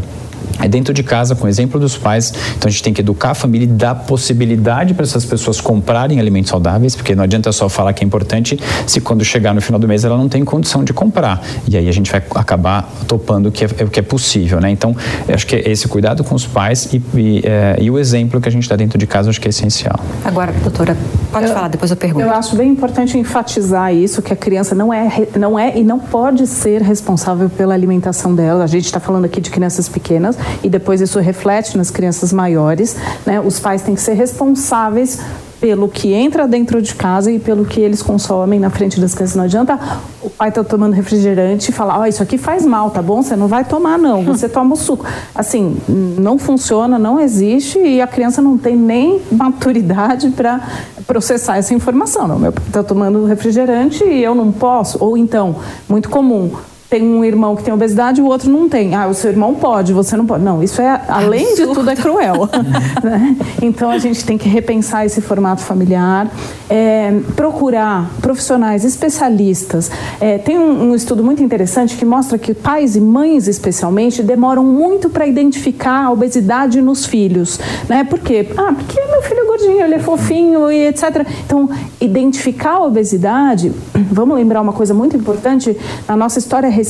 é 0.61 0.67
dentro 0.67 0.93
de 0.93 1.03
casa, 1.03 1.35
com 1.35 1.45
o 1.45 1.49
exemplo 1.49 1.79
dos 1.79 1.97
pais. 1.97 2.33
Então 2.57 2.67
a 2.67 2.71
gente 2.71 2.83
tem 2.83 2.93
que 2.93 3.01
educar 3.01 3.31
a 3.31 3.35
família 3.35 3.65
e 3.65 3.67
dar 3.67 3.95
possibilidade 3.95 4.93
para 4.93 5.03
essas 5.03 5.25
pessoas 5.25 5.59
comprarem 5.59 6.19
alimentos 6.19 6.49
saudáveis, 6.49 6.95
porque 6.95 7.15
não 7.15 7.23
adianta 7.23 7.51
só 7.51 7.67
falar 7.69 7.93
que 7.93 8.03
é 8.03 8.07
importante 8.07 8.59
se 8.85 9.01
quando 9.01 9.23
chegar 9.23 9.53
no 9.53 9.61
final 9.61 9.79
do 9.79 9.87
mês 9.87 10.03
ela 10.03 10.17
não 10.17 10.29
tem 10.29 10.43
condição 10.43 10.83
de 10.83 10.93
comprar. 10.93 11.41
E 11.67 11.77
aí 11.77 11.87
a 11.87 11.91
gente 11.91 12.11
vai 12.11 12.23
acabar 12.35 12.89
topando 13.07 13.47
o 13.47 13.51
que 13.51 13.65
é, 13.65 13.67
o 13.83 13.89
que 13.89 13.99
é 13.99 14.03
possível, 14.03 14.59
né? 14.59 14.69
Então, 14.69 14.95
acho 15.27 15.45
que 15.47 15.55
esse 15.55 15.87
cuidado 15.87 16.23
com 16.23 16.35
os 16.35 16.45
pais 16.45 16.89
e, 16.93 17.01
e, 17.15 17.41
é, 17.43 17.77
e 17.81 17.89
o 17.89 17.97
exemplo 17.97 18.39
que 18.39 18.47
a 18.47 18.51
gente 18.51 18.67
dá 18.67 18.75
dentro 18.75 18.97
de 18.97 19.07
casa 19.07 19.29
acho 19.29 19.39
que 19.39 19.47
é 19.47 19.49
essencial. 19.49 19.99
Agora, 20.23 20.51
doutora, 20.63 20.97
pode 21.31 21.47
eu, 21.47 21.53
falar, 21.53 21.67
depois 21.67 21.91
eu 21.91 21.97
pergunto. 21.97 22.25
Eu 22.25 22.31
acho 22.31 22.55
bem 22.55 22.69
importante 22.69 23.17
enfatizar 23.17 23.93
isso, 23.93 24.21
que 24.21 24.33
a 24.33 24.35
criança 24.35 24.75
não 24.75 24.93
é, 24.93 25.27
não 25.37 25.57
é 25.57 25.77
e 25.77 25.83
não 25.83 25.99
pode 25.99 26.45
ser 26.47 26.81
responsável 26.81 27.49
pela 27.49 27.73
alimentação 27.73 28.33
dela. 28.33 28.63
A 28.63 28.67
gente 28.67 28.85
está 28.85 28.99
falando 28.99 29.25
aqui 29.25 29.41
de 29.41 29.49
crianças 29.49 29.87
pequenas, 29.89 30.37
e 30.63 30.69
depois 30.69 31.01
isso 31.01 31.19
reflete 31.19 31.77
nas 31.77 31.89
crianças 31.89 32.34
maiores. 32.34 32.95
Né? 33.25 33.39
Os 33.39 33.60
pais 33.60 33.82
têm 33.82 33.95
que 33.95 34.01
ser 34.01 34.13
responsáveis 34.13 35.19
pelo 35.63 35.88
que 35.88 36.12
entra 36.12 36.45
dentro 36.45 36.82
de 36.82 36.93
casa 36.93 37.32
e 37.32 37.39
pelo 37.39 37.63
que 37.63 37.79
eles 37.79 38.01
consomem 38.01 38.60
na 38.60 38.69
frente 38.69 38.99
das 38.99 39.15
crianças. 39.15 39.38
Não 39.38 39.45
adianta 39.45 39.79
o 40.21 40.29
pai 40.29 40.49
estar 40.49 40.62
tá 40.62 40.69
tomando 40.69 40.91
refrigerante 40.91 41.69
e 41.69 41.73
falar, 41.73 41.99
ó, 41.99 42.01
oh, 42.01 42.06
isso 42.06 42.21
aqui 42.21 42.38
faz 42.38 42.65
mal, 42.65 42.91
tá 42.91 43.01
bom? 43.01 43.21
Você 43.21 43.34
não 43.38 43.47
vai 43.47 43.63
tomar, 43.63 43.97
não. 43.97 44.25
Você 44.27 44.49
toma 44.49 44.73
o 44.73 44.75
suco. 44.75 45.06
Assim, 45.34 45.77
não 45.88 46.38
funciona, 46.38 46.99
não 46.99 47.17
existe 47.17 47.79
e 47.79 48.01
a 48.01 48.08
criança 48.08 48.41
não 48.41 48.58
tem 48.58 48.75
nem 48.75 49.21
maturidade 49.32 50.32
para 50.32 50.60
processar 51.08 51.56
essa 51.56 51.73
informação. 51.73 52.27
Não, 52.27 52.38
meu 52.38 52.51
pai 52.51 52.65
está 52.67 52.84
tomando 52.84 53.23
refrigerante 53.23 54.03
e 54.03 54.21
eu 54.21 54.36
não 54.36 54.51
posso. 54.51 54.97
Ou 55.01 55.17
então, 55.17 55.56
muito 55.88 56.10
comum, 56.10 56.51
tem 56.93 57.01
um 57.01 57.25
irmão 57.25 57.56
que 57.56 57.63
tem 57.63 57.73
obesidade 57.73 58.21
e 58.21 58.23
o 58.23 58.27
outro 58.27 58.51
não 58.51 58.69
tem. 58.69 58.93
Ah, 58.93 59.08
o 59.08 59.15
seu 59.15 59.32
irmão 59.32 59.56
pode, 59.56 59.91
você 59.91 60.15
não 60.15 60.27
pode. 60.27 60.43
Não, 60.43 60.62
isso 60.62 60.79
é, 60.79 61.01
além 61.08 61.47
Absurdo. 61.47 61.69
de 61.69 61.73
tudo, 61.73 61.89
é 61.89 61.95
cruel. 61.95 62.47
né? 63.03 63.36
Então 63.63 63.89
a 63.89 63.97
gente 63.97 64.23
tem 64.23 64.38
que 64.38 64.47
repensar 64.47 65.03
esse 65.03 65.19
formato 65.19 65.63
familiar, 65.63 66.29
é, 66.69 67.12
procurar 67.36 68.12
profissionais 68.21 68.86
especialistas. 68.86 69.89
É, 70.21 70.38
tem 70.38 70.60
um, 70.60 70.91
um, 70.91 70.93
estudo 70.93 71.23
muito 71.23 71.41
interessante 71.41 71.97
que 71.97 72.06
mostra 72.06 72.38
que 72.38 72.53
pais 72.53 72.95
e 72.95 73.01
mães, 73.01 73.47
especialmente, 73.47 74.21
demoram 74.21 74.63
muito 74.63 75.10
para 75.10 75.25
identificar 75.25 76.06
a 76.06 76.12
obesidade 76.12 76.79
nos 76.79 77.08
filhos. 77.08 77.60
Né? 77.89 78.03
Por 78.03 78.19
quê? 78.19 78.47
Ah, 78.56 78.71
porque 78.71 79.01
meu 79.03 79.23
filho 79.23 79.39
é 79.39 79.45
gordinho, 79.45 79.84
ele 79.84 79.95
é 79.95 79.99
fofinho 79.99 80.71
e 80.71 80.89
etc. 80.89 81.25
Então, 81.43 81.67
identificar 81.99 82.73
a 82.73 82.86
obesidade, 82.86 83.71
vamos 84.12 84.36
lembrar 84.36 84.62
uma 84.62 84.73
coisa 84.73 84.93
muito 84.93 85.17
importante 85.17 85.75
na 86.08 86.15
nossa 86.15 86.38
história 86.38 86.69
recente, 86.69 86.83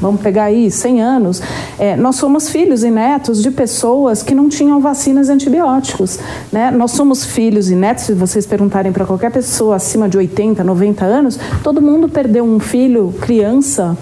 vamos 0.00 0.20
pegar 0.20 0.44
aí 0.44 0.70
100 0.70 1.02
anos, 1.02 1.42
é, 1.78 1.96
nós 1.96 2.16
somos 2.16 2.48
filhos 2.48 2.84
e 2.84 2.90
netos 2.90 3.42
de 3.42 3.50
pessoas 3.50 4.22
que 4.22 4.34
não 4.34 4.48
tinham 4.48 4.80
vacinas 4.80 5.28
e 5.28 5.32
antibióticos. 5.32 6.18
Né? 6.50 6.70
Nós 6.70 6.92
somos 6.92 7.24
filhos 7.24 7.70
e 7.70 7.74
netos, 7.74 8.04
se 8.04 8.14
vocês 8.14 8.46
perguntarem 8.46 8.92
para 8.92 9.06
qualquer 9.06 9.30
pessoa 9.30 9.76
acima 9.76 10.08
de 10.08 10.16
80, 10.16 10.62
90 10.62 11.04
anos, 11.04 11.38
todo 11.62 11.80
mundo 11.80 12.08
perdeu 12.08 12.44
um 12.44 12.58
filho, 12.58 13.14
criança, 13.20 13.96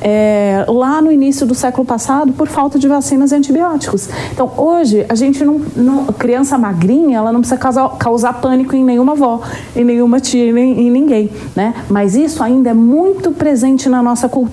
é, 0.00 0.64
lá 0.68 1.00
no 1.00 1.10
início 1.10 1.46
do 1.46 1.54
século 1.54 1.84
passado 1.84 2.32
por 2.32 2.48
falta 2.48 2.78
de 2.78 2.88
vacinas 2.88 3.32
e 3.32 3.34
antibióticos. 3.34 4.08
Então, 4.32 4.50
hoje, 4.56 5.04
a 5.08 5.14
gente 5.14 5.44
não. 5.44 5.60
não 5.76 6.06
criança 6.06 6.58
magrinha, 6.58 7.18
ela 7.18 7.32
não 7.32 7.40
precisa 7.40 7.58
causar, 7.58 7.88
causar 7.98 8.34
pânico 8.34 8.74
em 8.74 8.84
nenhuma 8.84 9.12
avó, 9.12 9.40
em 9.74 9.84
nenhuma 9.84 10.20
tia, 10.20 10.52
nem, 10.52 10.86
em 10.86 10.90
ninguém. 10.90 11.30
Né? 11.54 11.74
Mas 11.88 12.14
isso 12.14 12.42
ainda 12.42 12.70
é 12.70 12.74
muito 12.74 13.32
presente 13.32 13.88
na 13.88 14.02
nossa 14.02 14.28
cultura. 14.28 14.51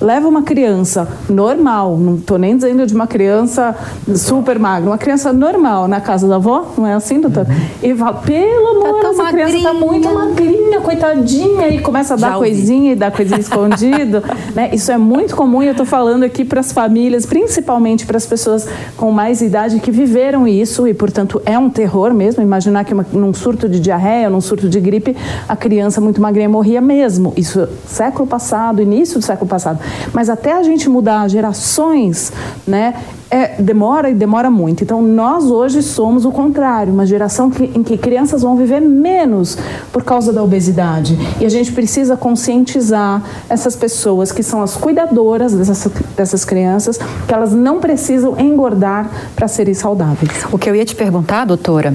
Leva 0.00 0.28
uma 0.28 0.42
criança 0.42 1.08
normal, 1.28 1.96
não 1.96 2.16
estou 2.16 2.38
nem 2.38 2.56
dizendo 2.56 2.86
de 2.86 2.94
uma 2.94 3.06
criança 3.06 3.76
super 4.16 4.58
magra, 4.58 4.90
uma 4.90 4.98
criança 4.98 5.32
normal 5.32 5.86
na 5.86 6.00
casa 6.00 6.26
da 6.26 6.36
avó, 6.36 6.72
não 6.76 6.86
é 6.86 6.94
assim, 6.94 7.20
doutor? 7.20 7.46
E 7.82 7.94
fala, 7.94 8.14
pelo 8.14 8.68
amor, 8.68 9.00
tá 9.00 9.08
essa 9.08 9.22
magrinha. 9.22 9.46
criança 9.46 9.56
está 9.56 9.72
muito 9.72 10.12
magrinha, 10.12 10.80
coitadinha, 10.80 11.68
e 11.68 11.80
começa 11.80 12.14
a 12.14 12.16
dar 12.16 12.36
coisinha 12.36 12.92
e 12.92 12.96
dar 12.96 13.10
coisinha 13.10 13.38
escondido. 13.40 14.22
né? 14.54 14.70
Isso 14.72 14.90
é 14.90 14.98
muito 14.98 15.36
comum 15.36 15.62
e 15.62 15.66
eu 15.66 15.72
estou 15.72 15.86
falando 15.86 16.22
aqui 16.24 16.44
para 16.44 16.60
as 16.60 16.72
famílias, 16.72 17.26
principalmente 17.26 18.06
para 18.06 18.16
as 18.16 18.26
pessoas 18.26 18.66
com 18.96 19.10
mais 19.10 19.42
idade 19.42 19.78
que 19.80 19.90
viveram 19.90 20.46
isso 20.48 20.86
e, 20.88 20.94
portanto, 20.94 21.40
é 21.44 21.58
um 21.58 21.68
terror 21.68 22.12
mesmo. 22.14 22.42
Imaginar 22.42 22.84
que 22.84 22.94
uma, 22.94 23.06
num 23.12 23.34
surto 23.34 23.68
de 23.68 23.78
diarreia, 23.80 24.30
num 24.30 24.40
surto 24.40 24.68
de 24.68 24.80
gripe, 24.80 25.16
a 25.48 25.56
criança 25.56 26.00
muito 26.00 26.20
magrinha 26.20 26.48
morria 26.48 26.80
mesmo. 26.80 27.32
Isso 27.36 27.68
século 27.86 28.26
passado, 28.26 28.80
início 28.80 29.18
do 29.18 29.24
século 29.24 29.33
passado. 29.46 29.80
Mas 30.12 30.28
até 30.28 30.52
a 30.52 30.62
gente 30.62 30.88
mudar 30.88 31.28
gerações, 31.28 32.32
né? 32.66 32.94
É, 33.30 33.60
demora 33.60 34.10
e 34.10 34.14
demora 34.14 34.50
muito. 34.50 34.84
Então, 34.84 35.02
nós 35.02 35.50
hoje 35.50 35.82
somos 35.82 36.24
o 36.24 36.30
contrário, 36.30 36.92
uma 36.92 37.06
geração 37.06 37.50
que, 37.50 37.64
em 37.64 37.82
que 37.82 37.96
crianças 37.96 38.42
vão 38.42 38.56
viver 38.56 38.80
menos 38.80 39.58
por 39.92 40.04
causa 40.04 40.32
da 40.32 40.42
obesidade. 40.42 41.18
E 41.40 41.44
a 41.44 41.48
gente 41.48 41.72
precisa 41.72 42.16
conscientizar 42.16 43.22
essas 43.48 43.74
pessoas 43.74 44.30
que 44.30 44.42
são 44.42 44.62
as 44.62 44.76
cuidadoras 44.76 45.54
dessas, 45.54 45.90
dessas 46.16 46.44
crianças, 46.44 46.98
que 47.26 47.34
elas 47.34 47.52
não 47.52 47.80
precisam 47.80 48.38
engordar 48.38 49.10
para 49.34 49.48
serem 49.48 49.74
saudáveis. 49.74 50.44
O 50.52 50.58
que 50.58 50.68
eu 50.68 50.76
ia 50.76 50.84
te 50.84 50.94
perguntar, 50.94 51.44
doutora, 51.44 51.94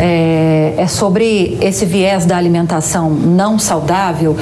é, 0.00 0.74
é 0.76 0.86
sobre 0.86 1.58
esse 1.60 1.84
viés 1.84 2.26
da 2.26 2.36
alimentação 2.36 3.10
não 3.10 3.58
saudável, 3.58 4.36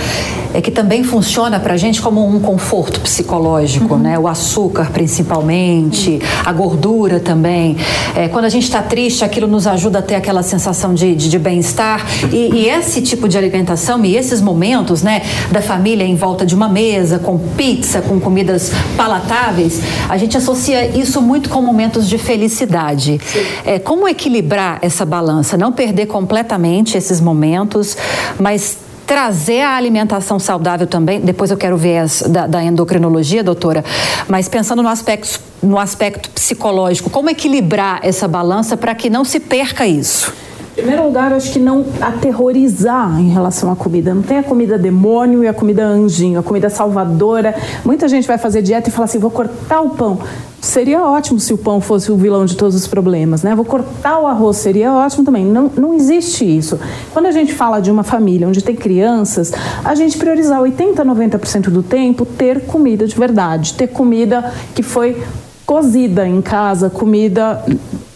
é 0.52 0.60
que 0.60 0.70
também 0.70 1.02
funciona 1.02 1.58
para 1.58 1.74
a 1.74 1.76
gente 1.76 2.00
como 2.00 2.24
um 2.26 2.38
conforto 2.38 3.00
psicológico, 3.00 3.94
uhum. 3.94 4.00
né? 4.00 4.18
O 4.18 4.28
açúcar, 4.28 4.90
principalmente 4.92 6.20
a 6.44 6.52
gordura 6.52 7.20
também. 7.20 7.76
É, 8.14 8.28
quando 8.28 8.44
a 8.44 8.48
gente 8.48 8.64
está 8.64 8.82
triste, 8.82 9.24
aquilo 9.24 9.46
nos 9.46 9.66
ajuda 9.66 9.98
a 9.98 10.02
ter 10.02 10.14
aquela 10.14 10.42
sensação 10.42 10.94
de, 10.94 11.14
de, 11.14 11.28
de 11.28 11.38
bem-estar. 11.38 12.06
E, 12.32 12.50
e, 12.54 12.68
esse 12.68 13.02
tipo 13.02 13.28
de 13.28 13.36
alimentação 13.36 14.04
e 14.04 14.16
esses 14.16 14.40
momentos, 14.40 15.02
né, 15.02 15.22
da 15.50 15.60
família 15.60 16.04
em 16.04 16.16
volta 16.16 16.44
de 16.44 16.54
uma 16.54 16.68
mesa, 16.68 17.18
com 17.18 17.38
pizza, 17.38 18.00
com 18.02 18.20
comidas 18.20 18.70
palatáveis, 18.96 19.80
a 20.08 20.16
gente 20.16 20.36
associa 20.36 20.86
isso 20.96 21.20
muito 21.20 21.48
com 21.48 21.60
momentos 21.60 22.08
de 22.08 22.18
felicidade. 22.18 23.20
É, 23.64 23.78
como 23.78 24.08
equilibrar 24.08 24.78
essa 24.82 25.04
balança? 25.04 25.56
Não 25.56 25.72
perder 25.72 26.06
completamente 26.06 26.96
esses 26.96 27.20
momentos, 27.20 27.96
mas 28.38 28.83
trazer 29.06 29.60
a 29.60 29.76
alimentação 29.76 30.38
saudável 30.38 30.86
também, 30.86 31.20
depois 31.20 31.50
eu 31.50 31.56
quero 31.56 31.76
ver 31.76 31.98
as, 31.98 32.22
da, 32.22 32.46
da, 32.46 32.62
endocrinologia, 32.62 33.42
doutora, 33.42 33.84
mas 34.28 34.48
pensando 34.48 34.82
no 34.82 34.88
aspecto, 34.88 35.40
no 35.62 35.78
aspecto 35.78 36.30
psicológico, 36.30 37.10
como 37.10 37.30
equilibrar 37.30 38.00
essa 38.02 38.26
balança 38.26 38.76
para 38.76 38.94
que 38.94 39.10
não 39.10 39.24
se 39.24 39.40
perca 39.40 39.86
isso? 39.86 40.32
Em 40.72 40.78
primeiro 40.78 41.04
lugar, 41.04 41.32
acho 41.32 41.52
que 41.52 41.60
não 41.60 41.86
aterrorizar 42.00 43.20
em 43.20 43.28
relação 43.28 43.70
à 43.70 43.76
comida. 43.76 44.12
Não 44.12 44.22
tem 44.22 44.38
a 44.38 44.42
comida 44.42 44.76
demônio 44.76 45.44
e 45.44 45.46
a 45.46 45.54
comida 45.54 45.84
anjinho, 45.84 46.40
a 46.40 46.42
comida 46.42 46.68
salvadora. 46.68 47.54
Muita 47.84 48.08
gente 48.08 48.26
vai 48.26 48.38
fazer 48.38 48.60
dieta 48.60 48.88
e 48.88 48.92
fala 48.92 49.04
assim: 49.04 49.20
vou 49.20 49.30
cortar 49.30 49.82
o 49.82 49.90
pão. 49.90 50.18
Seria 50.64 51.02
ótimo 51.02 51.38
se 51.38 51.52
o 51.52 51.58
pão 51.58 51.78
fosse 51.78 52.10
o 52.10 52.16
vilão 52.16 52.46
de 52.46 52.56
todos 52.56 52.74
os 52.74 52.86
problemas, 52.86 53.42
né? 53.42 53.54
Vou 53.54 53.66
cortar 53.66 54.18
o 54.18 54.26
arroz, 54.26 54.56
seria 54.56 54.94
ótimo 54.94 55.22
também. 55.22 55.44
Não, 55.44 55.70
não 55.76 55.92
existe 55.92 56.42
isso. 56.44 56.80
Quando 57.12 57.26
a 57.26 57.30
gente 57.30 57.52
fala 57.52 57.80
de 57.80 57.90
uma 57.90 58.02
família 58.02 58.48
onde 58.48 58.64
tem 58.64 58.74
crianças, 58.74 59.52
a 59.84 59.94
gente 59.94 60.16
priorizar 60.16 60.62
80, 60.62 61.04
90% 61.04 61.68
do 61.68 61.82
tempo 61.82 62.24
ter 62.24 62.64
comida 62.64 63.06
de 63.06 63.14
verdade, 63.14 63.74
ter 63.74 63.88
comida 63.88 64.54
que 64.74 64.82
foi 64.82 65.22
cozida 65.66 66.26
em 66.26 66.40
casa, 66.40 66.88
comida 66.88 67.62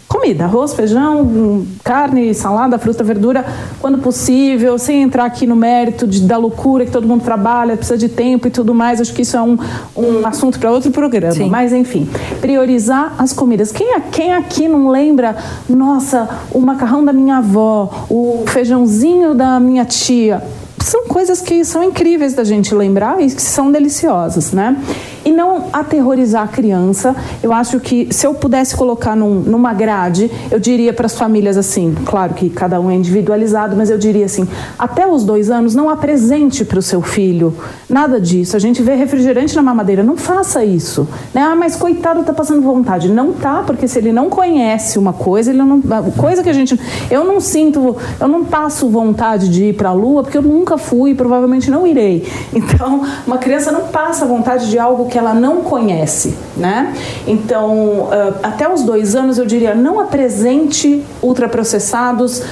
comida, 0.08 0.44
arroz, 0.44 0.72
feijão, 0.72 1.66
carne, 1.84 2.32
salada, 2.32 2.78
fruta, 2.78 3.04
verdura, 3.04 3.44
quando 3.78 3.98
possível, 3.98 4.78
sem 4.78 5.02
entrar 5.02 5.26
aqui 5.26 5.46
no 5.46 5.54
mérito 5.54 6.06
de, 6.06 6.22
da 6.22 6.38
loucura 6.38 6.86
que 6.86 6.90
todo 6.90 7.06
mundo 7.06 7.22
trabalha, 7.22 7.76
precisa 7.76 7.98
de 7.98 8.08
tempo 8.08 8.48
e 8.48 8.50
tudo 8.50 8.74
mais. 8.74 9.00
Acho 9.00 9.12
que 9.12 9.22
isso 9.22 9.36
é 9.36 9.42
um, 9.42 9.58
um 9.94 10.26
assunto 10.26 10.58
para 10.58 10.72
outro 10.72 10.90
programa. 10.90 11.34
Sim. 11.34 11.50
Mas, 11.50 11.74
enfim, 11.74 12.08
priorizar 12.40 13.14
as 13.18 13.34
comidas. 13.34 13.70
Quem, 13.70 14.00
quem 14.10 14.32
aqui 14.32 14.66
não 14.66 14.88
lembra, 14.88 15.36
nossa, 15.68 16.28
o 16.52 16.60
macarrão 16.60 17.04
da 17.04 17.12
minha 17.12 17.36
avó, 17.36 18.06
o 18.08 18.44
feijãozinho 18.46 19.34
da 19.34 19.60
minha 19.60 19.84
tia? 19.84 20.42
São 20.80 21.06
coisas 21.06 21.42
que 21.42 21.64
são 21.64 21.82
incríveis 21.82 22.34
da 22.34 22.44
gente 22.44 22.74
lembrar 22.74 23.20
e 23.20 23.26
que 23.26 23.42
são 23.42 23.70
deliciosas, 23.70 24.52
né? 24.52 24.76
E 25.24 25.30
não 25.30 25.66
aterrorizar 25.72 26.44
a 26.44 26.48
criança. 26.48 27.14
Eu 27.42 27.52
acho 27.52 27.80
que 27.80 28.08
se 28.12 28.26
eu 28.26 28.34
pudesse 28.34 28.76
colocar 28.76 29.16
num, 29.16 29.40
numa 29.40 29.72
grade, 29.74 30.30
eu 30.50 30.58
diria 30.58 30.92
para 30.92 31.06
as 31.06 31.16
famílias 31.16 31.56
assim, 31.56 31.94
claro 32.04 32.34
que 32.34 32.50
cada 32.50 32.80
um 32.80 32.90
é 32.90 32.94
individualizado, 32.94 33.76
mas 33.76 33.90
eu 33.90 33.98
diria 33.98 34.26
assim, 34.26 34.46
até 34.78 35.06
os 35.06 35.24
dois 35.24 35.50
anos 35.50 35.74
não 35.74 35.88
apresente 35.90 36.64
para 36.64 36.78
o 36.78 36.82
seu 36.82 37.02
filho 37.02 37.54
nada 37.88 38.20
disso. 38.20 38.56
A 38.56 38.60
gente 38.60 38.82
vê 38.82 38.94
refrigerante 38.94 39.54
na 39.56 39.62
mamadeira, 39.62 40.02
não 40.02 40.16
faça 40.16 40.64
isso. 40.64 41.08
Né? 41.32 41.42
Ah, 41.42 41.56
mas 41.56 41.76
coitado 41.76 42.20
está 42.20 42.32
passando 42.32 42.62
vontade. 42.62 43.10
Não 43.10 43.32
tá, 43.32 43.62
porque 43.66 43.88
se 43.88 43.98
ele 43.98 44.12
não 44.12 44.28
conhece 44.28 44.98
uma 44.98 45.12
coisa, 45.12 45.50
ele 45.50 45.58
não, 45.58 45.80
coisa 46.16 46.42
que 46.42 46.48
a 46.48 46.52
gente, 46.52 46.78
eu 47.10 47.24
não 47.24 47.40
sinto, 47.40 47.96
eu 48.20 48.28
não 48.28 48.44
passo 48.44 48.88
vontade 48.88 49.48
de 49.48 49.66
ir 49.66 49.74
para 49.74 49.90
a 49.90 49.92
lua 49.92 50.22
porque 50.22 50.38
eu 50.38 50.42
nunca 50.42 50.76
fui, 50.76 51.14
provavelmente 51.14 51.70
não 51.70 51.86
irei. 51.86 52.26
Então, 52.52 53.02
uma 53.26 53.38
criança 53.38 53.70
não 53.70 53.86
passa 53.88 54.26
vontade 54.26 54.68
de 54.68 54.78
algo 54.78 55.06
que 55.08 55.18
ela 55.18 55.34
não 55.34 55.62
conhece, 55.62 56.36
né? 56.56 56.94
Então, 57.26 58.08
até 58.42 58.72
os 58.72 58.82
dois 58.82 59.16
anos, 59.16 59.38
eu 59.38 59.46
diria, 59.46 59.74
não 59.74 59.98
apresente 59.98 61.02
ultraprocessados 61.20 62.42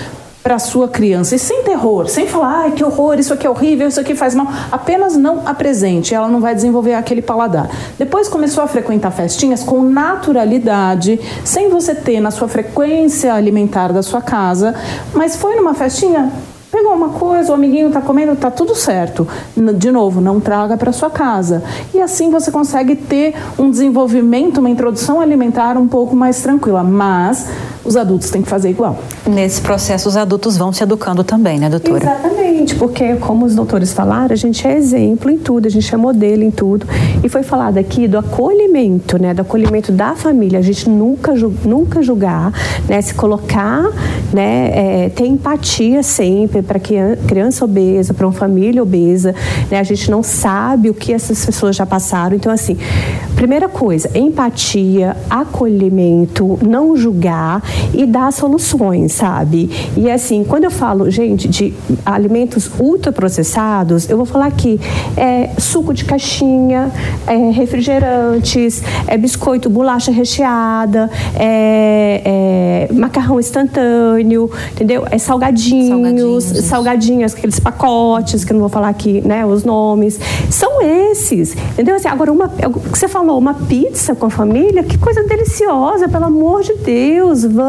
para 0.43 0.61
sua 0.61 0.87
criança 0.87 1.35
e 1.35 1.41
sem 1.41 1.65
terror, 1.65 2.09
sem 2.09 2.29
falar, 2.29 2.61
ai 2.61 2.71
que 2.71 2.85
horror, 2.85 3.19
isso 3.19 3.35
aqui 3.35 3.45
é 3.45 3.51
horrível, 3.51 3.89
isso 3.89 3.99
aqui 3.99 4.15
faz 4.15 4.33
mal, 4.33 4.47
apenas 4.71 5.17
não 5.17 5.43
apresente, 5.45 6.15
ela 6.15 6.29
não 6.29 6.41
vai 6.41 6.55
desenvolver 6.55 6.95
aquele 6.95 7.21
paladar. 7.21 7.69
Depois 7.99 8.29
começou 8.29 8.63
a 8.63 8.69
frequentar 8.69 9.11
festinhas 9.11 9.65
com 9.65 9.83
naturalidade, 9.83 11.19
sem 11.45 11.69
você 11.69 11.97
ter 11.97 12.21
na 12.21 12.31
sua 12.31 12.47
frequência 12.47 13.35
alimentar 13.35 13.93
da 13.93 14.05
sua 14.05 14.23
casa, 14.23 14.73
mas 15.13 15.35
foi 15.35 15.57
numa 15.57 15.75
festinha, 15.75 16.31
Pegou 16.77 16.93
uma 16.93 17.09
coisa, 17.09 17.53
o 17.53 17.55
amiguinho 17.55 17.87
está 17.87 18.03
comendo, 18.03 18.33
está 18.33 18.51
tudo 18.51 18.75
certo. 18.75 19.27
De 19.79 19.91
novo, 19.91 20.21
não 20.21 20.39
traga 20.39 20.77
para 20.77 20.93
sua 20.93 21.09
casa. 21.09 21.65
E 21.95 22.03
assim 22.03 22.31
você 22.31 22.51
consegue 22.51 22.95
ter 22.95 23.35
um 23.59 23.71
desenvolvimento, 23.71 24.59
uma 24.59 24.69
introdução 24.69 25.19
alimentar 25.19 25.79
um 25.79 25.89
pouco 25.89 26.15
mais 26.15 26.43
tranquila. 26.43 26.85
Mas 26.85 27.49
os 27.87 27.97
adultos 27.97 28.31
têm 28.31 28.43
que 28.43 28.49
fazer 28.49 28.71
igual. 28.71 28.99
Nesse 29.27 29.61
processo, 29.61 30.09
os 30.09 30.17
adultos 30.17 30.57
vão 30.57 30.73
se 30.73 30.83
educando 30.83 31.23
também, 31.23 31.59
né, 31.59 31.69
doutora? 31.69 32.05
Exatamente, 32.05 32.75
porque, 32.75 33.15
como 33.17 33.47
os 33.47 33.55
doutores 33.55 33.93
falaram, 33.93 34.33
a 34.33 34.37
gente 34.37 34.67
é 34.67 34.77
exemplo 34.77 35.31
em 35.31 35.39
tudo, 35.39 35.67
a 35.67 35.71
gente 35.71 35.93
é 35.95 35.97
modelo 35.97 36.43
em 36.43 36.51
tudo. 36.51 36.87
E 37.23 37.29
foi 37.29 37.43
falado 37.43 37.79
aqui 37.79 38.09
do 38.09 38.19
acolhimento, 38.19 39.21
né, 39.21 39.33
do 39.33 39.43
acolhimento 39.43 39.93
da 39.93 40.15
família. 40.15 40.59
A 40.59 40.63
gente 40.63 40.89
nunca, 40.89 41.33
nunca 41.65 42.03
julgar, 42.03 42.53
né, 42.89 43.01
se 43.01 43.15
colocar, 43.15 43.85
né, 44.33 45.05
é, 45.05 45.09
ter 45.11 45.27
empatia 45.27 46.03
sempre 46.03 46.63
para 46.63 46.81
criança 46.81 47.65
obesa, 47.65 48.13
para 48.13 48.27
uma 48.27 48.33
família 48.33 48.83
obesa. 48.83 49.35
Né, 49.71 49.79
a 49.79 49.85
gente 49.85 50.11
não 50.11 50.23
sabe 50.23 50.91
o 50.91 50.95
que 50.95 51.13
essas 51.13 51.45
pessoas 51.45 51.77
já 51.77 51.87
passaram. 51.87 52.35
Então, 52.35 52.53
assim, 52.53 52.77
primeira 53.35 53.69
coisa, 53.69 54.11
empatia, 54.15 55.17
acolhimento, 55.31 56.59
não 56.67 56.97
julgar 56.97 57.63
e 57.95 58.07
dar 58.07 58.33
soluções, 58.33 59.13
sabe? 59.13 59.71
E 59.97 60.11
assim, 60.11 60.45
quando 60.45 60.65
eu 60.65 60.71
falo, 60.71 61.11
gente, 61.11 61.49
de 61.49 61.75
alimentos 62.05 62.71
ultraprocessados, 62.79 64.09
eu 64.09 64.17
vou 64.17 64.27
falar 64.27 64.47
aqui 64.47 64.81
é, 65.17 65.51
suco 65.59 65.93
de 65.93 66.05
caixinha, 66.05 66.91
é, 67.27 67.51
refrigerantes, 67.51 68.83
é, 69.07 69.17
biscoito, 69.17 69.69
bolacha 69.69 70.11
recheada, 70.11 71.11
é, 71.35 72.89
é 72.91 72.93
macarrão 72.93 73.39
instantâneo, 73.39 74.51
entendeu? 74.73 75.05
É 75.11 75.19
salgadinhos, 75.19 75.89
salgadinhos, 75.89 76.45
salgadinhos, 76.65 77.35
aqueles 77.35 77.61
pacotes, 77.61 78.45
que 78.45 78.53
eu 78.53 78.55
não 78.55 78.61
vou 78.61 78.69
falar 78.69 78.89
aqui, 78.89 79.21
né, 79.23 79.45
os 79.45 79.65
nomes. 79.65 80.19
São 80.51 80.83
esses, 80.83 81.55
entendeu? 81.73 81.97
Assim, 81.97 82.09
agora, 82.09 82.33
uma, 82.33 82.51
você 82.91 83.09
falou, 83.09 83.39
uma 83.39 83.55
pizza 83.55 84.15
com 84.15 84.27
a 84.27 84.31
família, 84.31 84.83
que 84.83 84.99
coisa 84.99 85.23
deliciosa, 85.25 86.09
pelo 86.09 86.25
amor 86.25 86.63
de 86.63 86.75
Deus, 86.75 87.45
vamos 87.45 87.66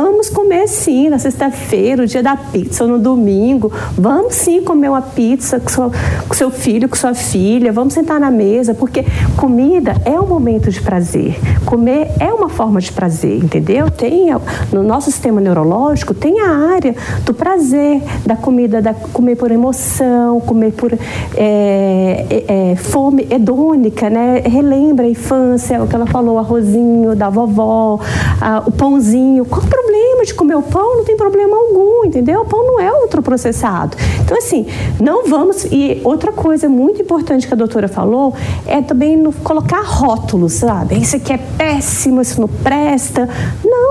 comer 0.48 0.68
sim 0.68 1.10
na 1.10 1.20
sexta-feira, 1.20 2.04
o 2.04 2.06
dia 2.06 2.22
da 2.22 2.36
pizza, 2.36 2.84
ou 2.84 2.90
no 2.90 3.00
domingo, 3.00 3.72
vamos 3.98 4.36
sim 4.36 4.62
comer 4.62 4.90
uma 4.90 5.02
pizza 5.02 5.60
com, 5.60 5.70
sua, 5.70 5.92
com 6.28 6.34
seu 6.34 6.52
filho, 6.52 6.88
com 6.88 6.96
sua 6.96 7.14
filha, 7.14 7.72
vamos 7.72 7.94
sentar 7.94 8.20
na 8.20 8.32
mesa, 8.32 8.74
porque 8.74 9.06
comida 9.36 9.96
é 10.06 10.20
um 10.20 10.28
momento 10.28 10.70
de 10.70 10.82
prazer, 10.82 11.38
comer 11.66 12.12
é 12.20 12.32
uma 12.34 12.50
forma 12.50 12.80
de 12.80 12.92
prazer, 12.92 13.44
entendeu? 13.44 13.90
Tem, 13.90 14.28
no 14.72 14.84
nosso 14.84 15.12
sistema 15.12 15.42
neurológico, 15.42 16.14
tem 16.14 16.40
a 16.40 16.50
área 16.50 16.96
do 17.26 17.34
prazer, 17.34 18.02
da 18.26 18.36
comida, 18.36 18.82
da 18.82 18.94
comer 18.94 19.36
por 19.36 19.52
emoção, 19.52 20.40
comer 20.42 20.72
por 20.72 20.94
é, 20.94 22.26
é, 22.30 22.72
é 22.72 22.76
fome 22.76 23.28
hedônica, 23.30 24.10
né? 24.10 24.42
Relembra 24.46 25.06
a 25.06 25.10
infância, 25.10 25.82
o 25.84 25.88
que 25.88 25.96
ela 25.96 26.06
falou, 26.06 26.36
o 26.36 26.40
arrozinho 26.40 27.16
da 27.16 27.30
vovó, 27.30 28.00
a, 28.42 28.64
o 28.66 28.72
pãozinho. 28.72 29.44
O 29.44 29.46
problema 29.88 30.26
de 30.26 30.34
comer 30.34 30.56
o 30.56 30.62
pão? 30.62 30.98
Não 30.98 31.04
tem 31.06 31.16
problema 31.16 31.56
algum, 31.56 32.06
entendeu? 32.06 32.42
O 32.42 32.46
pão 32.46 32.66
não 32.66 32.80
é 32.80 32.92
ultraprocessado. 32.92 33.96
Então, 34.22 34.38
assim, 34.38 34.68
não 35.00 35.26
vamos. 35.26 35.66
E 35.66 36.02
outra 36.04 36.32
coisa 36.32 36.68
muito 36.68 37.02
importante 37.02 37.48
que 37.48 37.54
a 37.54 37.58
doutora 37.58 37.88
falou 37.88 38.34
é 38.66 38.82
também 38.82 39.16
no, 39.16 39.32
colocar 39.32 39.82
rótulos, 39.82 40.54
sabe? 40.54 40.98
Isso 41.00 41.16
aqui 41.16 41.32
é 41.32 41.38
péssimo, 41.38 42.22
isso 42.22 42.42
não 42.42 42.48
presta. 42.48 43.30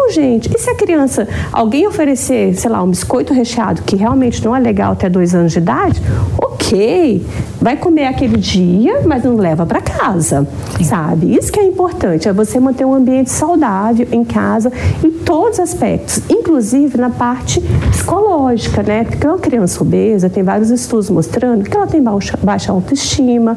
Não, 0.07 0.13
gente. 0.13 0.49
E 0.55 0.59
se 0.59 0.71
a 0.71 0.75
criança, 0.77 1.27
alguém 1.53 1.85
oferecer, 1.85 2.55
sei 2.55 2.71
lá, 2.71 2.81
um 2.81 2.91
biscoito 2.91 3.35
recheado 3.35 3.83
que 3.83 3.97
realmente 3.97 4.45
não 4.45 4.55
é 4.55 4.61
legal 4.61 4.93
até 4.93 5.09
dois 5.09 5.35
anos 5.35 5.51
de 5.51 5.59
idade, 5.59 6.01
ok, 6.41 7.27
vai 7.61 7.77
comer 7.77 8.07
aquele 8.07 8.37
dia, 8.37 9.03
mas 9.05 9.25
não 9.25 9.35
leva 9.37 9.67
para 9.67 9.81
casa, 9.81 10.47
Sim. 10.77 10.85
sabe? 10.85 11.35
Isso 11.35 11.51
que 11.51 11.59
é 11.59 11.65
importante, 11.65 12.29
é 12.29 12.33
você 12.33 12.61
manter 12.61 12.85
um 12.85 12.95
ambiente 12.95 13.31
saudável 13.31 14.07
em 14.13 14.25
casa 14.25 14.71
em 15.03 15.11
todos 15.11 15.59
os 15.59 15.61
aspectos, 15.61 16.21
inclusive 16.31 16.97
na 16.97 17.11
parte 17.11 17.61
psicológica, 17.91 18.85
né? 18.85 19.03
Porque 19.03 19.27
uma 19.27 19.39
criança 19.39 19.83
obesa 19.83 20.31
tem 20.31 20.45
vários 20.45 20.71
estudos 20.71 21.11
mostrando 21.11 21.65
que 21.65 21.77
ela 21.77 21.89
tem 21.89 22.01
baixa, 22.01 22.39
baixa 22.41 22.71
autoestima, 22.71 23.57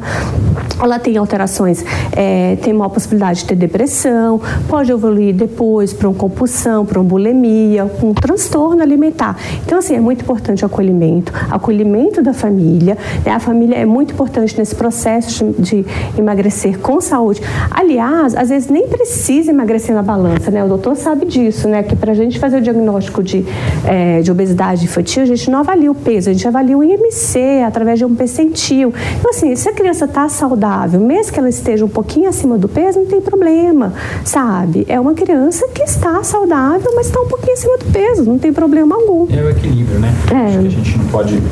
ela 0.82 0.98
tem 0.98 1.16
alterações, 1.16 1.84
é, 2.12 2.56
tem 2.56 2.72
maior 2.72 2.88
possibilidade 2.88 3.40
de 3.40 3.44
ter 3.44 3.54
depressão, 3.54 4.40
pode 4.68 4.90
evoluir 4.90 5.34
depois 5.34 5.92
para 5.92 6.08
uma 6.08 6.16
compulsão, 6.40 6.86
para 6.86 6.98
uma 6.98 7.06
bulimia, 7.06 7.84
um 8.02 8.14
transtorno 8.14 8.82
alimentar. 8.82 9.36
Então, 9.64 9.78
assim, 9.78 9.94
é 9.94 10.00
muito 10.00 10.22
importante 10.22 10.64
o 10.64 10.66
acolhimento, 10.66 11.32
acolhimento 11.50 12.22
da 12.22 12.32
família, 12.32 12.96
né? 13.24 13.32
A 13.32 13.38
família 13.38 13.76
é 13.76 13.84
muito 13.84 14.14
importante 14.14 14.56
nesse 14.56 14.74
processo 14.74 15.44
de, 15.58 15.84
emagrecer 16.16 16.78
com 16.78 17.00
saúde. 17.00 17.42
Aliás, 17.70 18.34
às 18.34 18.48
vezes 18.48 18.70
nem 18.70 18.88
precisa 18.88 19.50
emagrecer 19.50 19.94
na 19.94 20.02
balança, 20.02 20.50
né? 20.50 20.64
O 20.64 20.68
doutor 20.68 20.96
sabe 20.96 21.26
disso, 21.26 21.68
né? 21.68 21.82
Que 21.82 21.94
para 21.94 22.12
a 22.12 22.14
gente 22.14 22.38
fazer 22.38 22.58
o 22.58 22.60
diagnóstico 22.62 23.22
de, 23.22 23.44
é, 23.86 24.22
de 24.22 24.30
obesidade 24.30 24.84
infantil, 24.84 25.22
a 25.22 25.26
gente 25.26 25.50
não 25.50 25.58
avalia 25.58 25.90
o 25.90 25.94
peso, 25.94 26.30
a 26.30 26.32
gente 26.32 26.46
avalia 26.48 26.76
o 26.76 26.82
IMC 26.82 27.62
através 27.66 27.98
de 27.98 28.04
um 28.04 28.14
percentil. 28.14 28.94
Então, 29.18 29.30
assim, 29.30 29.54
se 29.54 29.68
a 29.68 29.72
criança 29.72 30.06
está 30.06 30.28
saudável, 30.28 31.00
mesmo 31.00 31.32
que 31.32 31.38
ela 31.38 31.48
esteja 31.48 31.84
um 31.84 31.88
pouquinho 31.88 32.28
acima 32.28 32.56
do 32.56 32.68
peso, 32.68 33.00
não 33.00 33.06
tem 33.06 33.20
problema, 33.20 33.92
sabe? 34.24 34.86
É 34.88 34.98
uma 34.98 35.12
criança 35.12 35.68
que 35.68 35.82
está 35.82 36.22
saudável, 36.30 36.92
mas 36.94 37.06
está 37.06 37.20
um 37.20 37.26
pouquinho 37.26 37.54
acima 37.54 37.76
do 37.76 37.84
peso, 37.86 38.24
não 38.24 38.38
tem 38.38 38.52
problema 38.52 38.94
algum. 38.94 39.26
É 39.30 39.42
o 39.42 39.50
equilíbrio, 39.50 39.98
né? 39.98 40.14
É. 40.30 40.46
Acho 40.46 40.58
que 40.58 40.66
a 40.66 40.70
gente 40.70 40.98
não 40.98 41.06
pode 41.06 41.42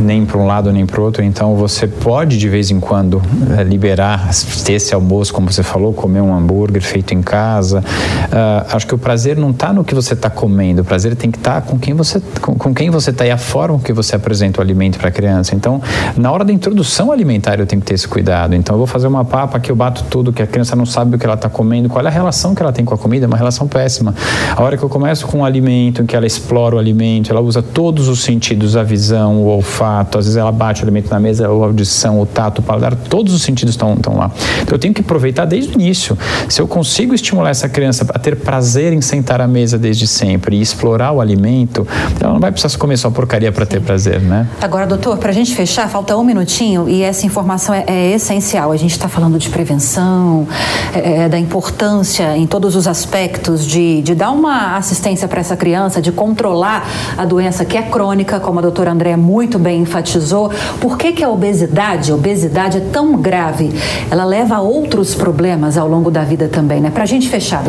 nem 0.00 0.24
para 0.24 0.38
um 0.38 0.46
lado 0.46 0.72
nem 0.72 0.86
para 0.86 1.00
o 1.00 1.04
outro, 1.04 1.22
então 1.22 1.56
você 1.56 1.86
pode 1.86 2.38
de 2.38 2.48
vez 2.48 2.70
em 2.70 2.78
quando 2.78 3.20
é, 3.58 3.62
liberar, 3.64 4.30
ter 4.64 4.74
esse 4.74 4.94
almoço, 4.94 5.32
como 5.32 5.50
você 5.50 5.62
falou, 5.62 5.92
comer 5.92 6.20
um 6.20 6.34
hambúrguer 6.34 6.82
feito 6.82 7.12
em 7.12 7.22
casa. 7.22 7.80
Uh, 7.80 8.74
acho 8.76 8.86
que 8.86 8.94
o 8.94 8.98
prazer 8.98 9.36
não 9.36 9.50
está 9.50 9.72
no 9.72 9.84
que 9.84 9.94
você 9.94 10.14
está 10.14 10.30
comendo, 10.30 10.82
o 10.82 10.84
prazer 10.84 11.16
tem 11.16 11.30
que 11.30 11.38
estar 11.38 11.60
tá 11.60 11.62
com 11.62 11.78
quem 11.78 11.94
você 11.94 12.20
com, 12.40 12.54
com 12.54 12.74
quem 12.74 12.90
você 12.90 13.10
está 13.10 13.26
e 13.26 13.30
a 13.30 13.38
forma 13.38 13.78
que 13.78 13.92
você 13.92 14.14
apresenta 14.14 14.60
o 14.60 14.62
alimento 14.62 14.98
para 14.98 15.08
a 15.08 15.12
criança. 15.12 15.54
Então, 15.54 15.82
na 16.16 16.30
hora 16.30 16.44
da 16.44 16.52
introdução 16.52 17.10
alimentar, 17.10 17.58
eu 17.58 17.66
tenho 17.66 17.80
que 17.80 17.86
ter 17.86 17.94
esse 17.94 18.06
cuidado. 18.06 18.54
Então, 18.54 18.74
eu 18.74 18.78
vou 18.78 18.86
fazer 18.86 19.06
uma 19.06 19.24
papa 19.24 19.58
que 19.58 19.70
eu 19.70 19.76
bato 19.76 20.04
tudo, 20.10 20.32
que 20.32 20.42
a 20.42 20.46
criança 20.46 20.76
não 20.76 20.86
sabe 20.86 21.16
o 21.16 21.18
que 21.18 21.26
ela 21.26 21.34
está 21.34 21.48
comendo, 21.48 21.88
qual 21.88 22.04
é 22.04 22.08
a 22.08 22.10
relação 22.10 22.54
que 22.54 22.62
ela 22.62 22.72
tem 22.72 22.84
com 22.84 22.94
a 22.94 22.98
comida, 22.98 23.26
é 23.26 23.28
uma 23.28 23.36
relação 23.36 23.66
péssima. 23.66 24.14
A 24.56 24.62
hora 24.62 24.76
que 24.76 24.82
eu 24.82 24.88
começo 24.88 25.26
com 25.26 25.38
um 25.38 25.44
alimento, 25.44 26.02
em 26.02 26.06
que 26.06 26.16
ela 26.16 26.26
explora 26.26 26.76
o 26.76 26.78
alimento, 26.78 27.30
ela 27.30 27.40
usa 27.40 27.62
todos 27.62 28.08
os 28.08 28.22
sentidos, 28.22 28.76
a 28.76 28.82
visão, 28.82 29.36
o 29.42 29.46
olfato, 29.46 30.18
às 30.18 30.24
vezes 30.24 30.36
ela 30.36 30.52
bate 30.52 30.82
o 30.82 30.84
alimento 30.84 31.10
na 31.10 31.20
mesa, 31.20 31.46
a 31.46 31.48
audição, 31.48 32.20
o 32.20 32.26
tato, 32.26 32.60
o 32.60 32.62
paladar, 32.62 32.94
todos 32.94 33.32
os 33.34 33.42
sentidos 33.42 33.74
estão, 33.74 33.94
estão 33.94 34.16
lá. 34.16 34.30
Então, 34.62 34.74
eu 34.74 34.78
tenho 34.78 34.94
que 34.94 35.00
aproveitar 35.00 35.44
desde 35.44 35.76
o 35.76 35.80
início. 35.80 36.16
Se 36.48 36.60
eu 36.60 36.66
consigo 36.66 37.14
estimular 37.14 37.50
essa 37.50 37.68
criança 37.68 38.06
a 38.08 38.18
ter 38.18 38.36
prazer 38.36 38.92
em 38.92 39.00
sentar 39.00 39.40
à 39.40 39.48
mesa 39.48 39.78
desde 39.78 40.06
sempre 40.06 40.56
e 40.56 40.60
explorar 40.60 41.12
o 41.12 41.20
alimento, 41.20 41.86
ela 42.20 42.32
não 42.32 42.40
vai 42.40 42.50
precisar 42.50 42.76
comer 42.78 42.96
só 42.96 43.10
porcaria 43.10 43.52
para 43.52 43.66
ter 43.66 43.80
prazer, 43.80 44.20
né? 44.20 44.46
Agora, 44.60 44.86
doutor, 44.86 45.18
para 45.18 45.30
a 45.30 45.32
gente 45.32 45.54
fechar, 45.54 45.88
falta 45.88 46.16
um 46.16 46.24
minutinho 46.24 46.88
e 46.88 47.02
essa 47.02 47.26
informação 47.26 47.74
é, 47.74 47.84
é 47.86 48.12
essencial. 48.12 48.72
A 48.72 48.76
gente 48.76 48.92
está 48.92 49.08
falando 49.08 49.38
de 49.38 49.48
prevenção, 49.48 50.46
é, 50.94 51.24
é, 51.24 51.28
da 51.28 51.38
importância 51.38 52.36
em 52.36 52.46
todos 52.46 52.76
os 52.76 52.86
aspectos 52.86 53.66
de, 53.66 54.02
de 54.02 54.14
dar 54.18 54.32
uma 54.32 54.76
assistência 54.76 55.28
para 55.28 55.40
essa 55.40 55.56
criança, 55.56 56.02
de 56.02 56.10
controlar 56.10 56.86
a 57.16 57.24
doença 57.24 57.64
que 57.64 57.78
é 57.78 57.82
crônica, 57.82 58.40
como 58.40 58.58
a 58.58 58.62
doutora 58.62 58.90
André 58.90 59.16
muito 59.16 59.58
bem 59.58 59.82
enfatizou. 59.82 60.50
Por 60.80 60.98
que, 60.98 61.12
que 61.12 61.22
a 61.22 61.30
obesidade, 61.30 62.10
a 62.10 62.14
obesidade 62.14 62.78
é 62.78 62.80
tão 62.80 63.16
grave? 63.16 63.70
Ela 64.10 64.24
leva 64.24 64.56
a 64.56 64.60
outros 64.60 65.14
problemas 65.14 65.78
ao 65.78 65.88
longo 65.88 66.10
da 66.10 66.22
vida 66.22 66.48
também, 66.48 66.80
né? 66.80 66.90
Para 66.90 67.04
a 67.04 67.06
gente 67.06 67.28
fechar. 67.28 67.62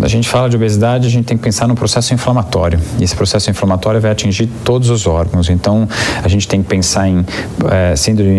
Quando 0.00 0.06
a 0.06 0.08
gente 0.08 0.30
fala 0.30 0.48
de 0.48 0.56
obesidade, 0.56 1.06
a 1.06 1.10
gente 1.10 1.26
tem 1.26 1.36
que 1.36 1.42
pensar 1.42 1.68
no 1.68 1.74
processo 1.74 2.14
inflamatório. 2.14 2.80
E 2.98 3.04
esse 3.04 3.14
processo 3.14 3.50
inflamatório 3.50 4.00
vai 4.00 4.10
atingir 4.10 4.48
todos 4.64 4.88
os 4.88 5.06
órgãos. 5.06 5.50
Então, 5.50 5.86
a 6.24 6.26
gente 6.26 6.48
tem 6.48 6.62
que 6.62 6.68
pensar 6.70 7.06
em 7.06 7.22
é, 7.70 7.94
síndrome 7.94 8.38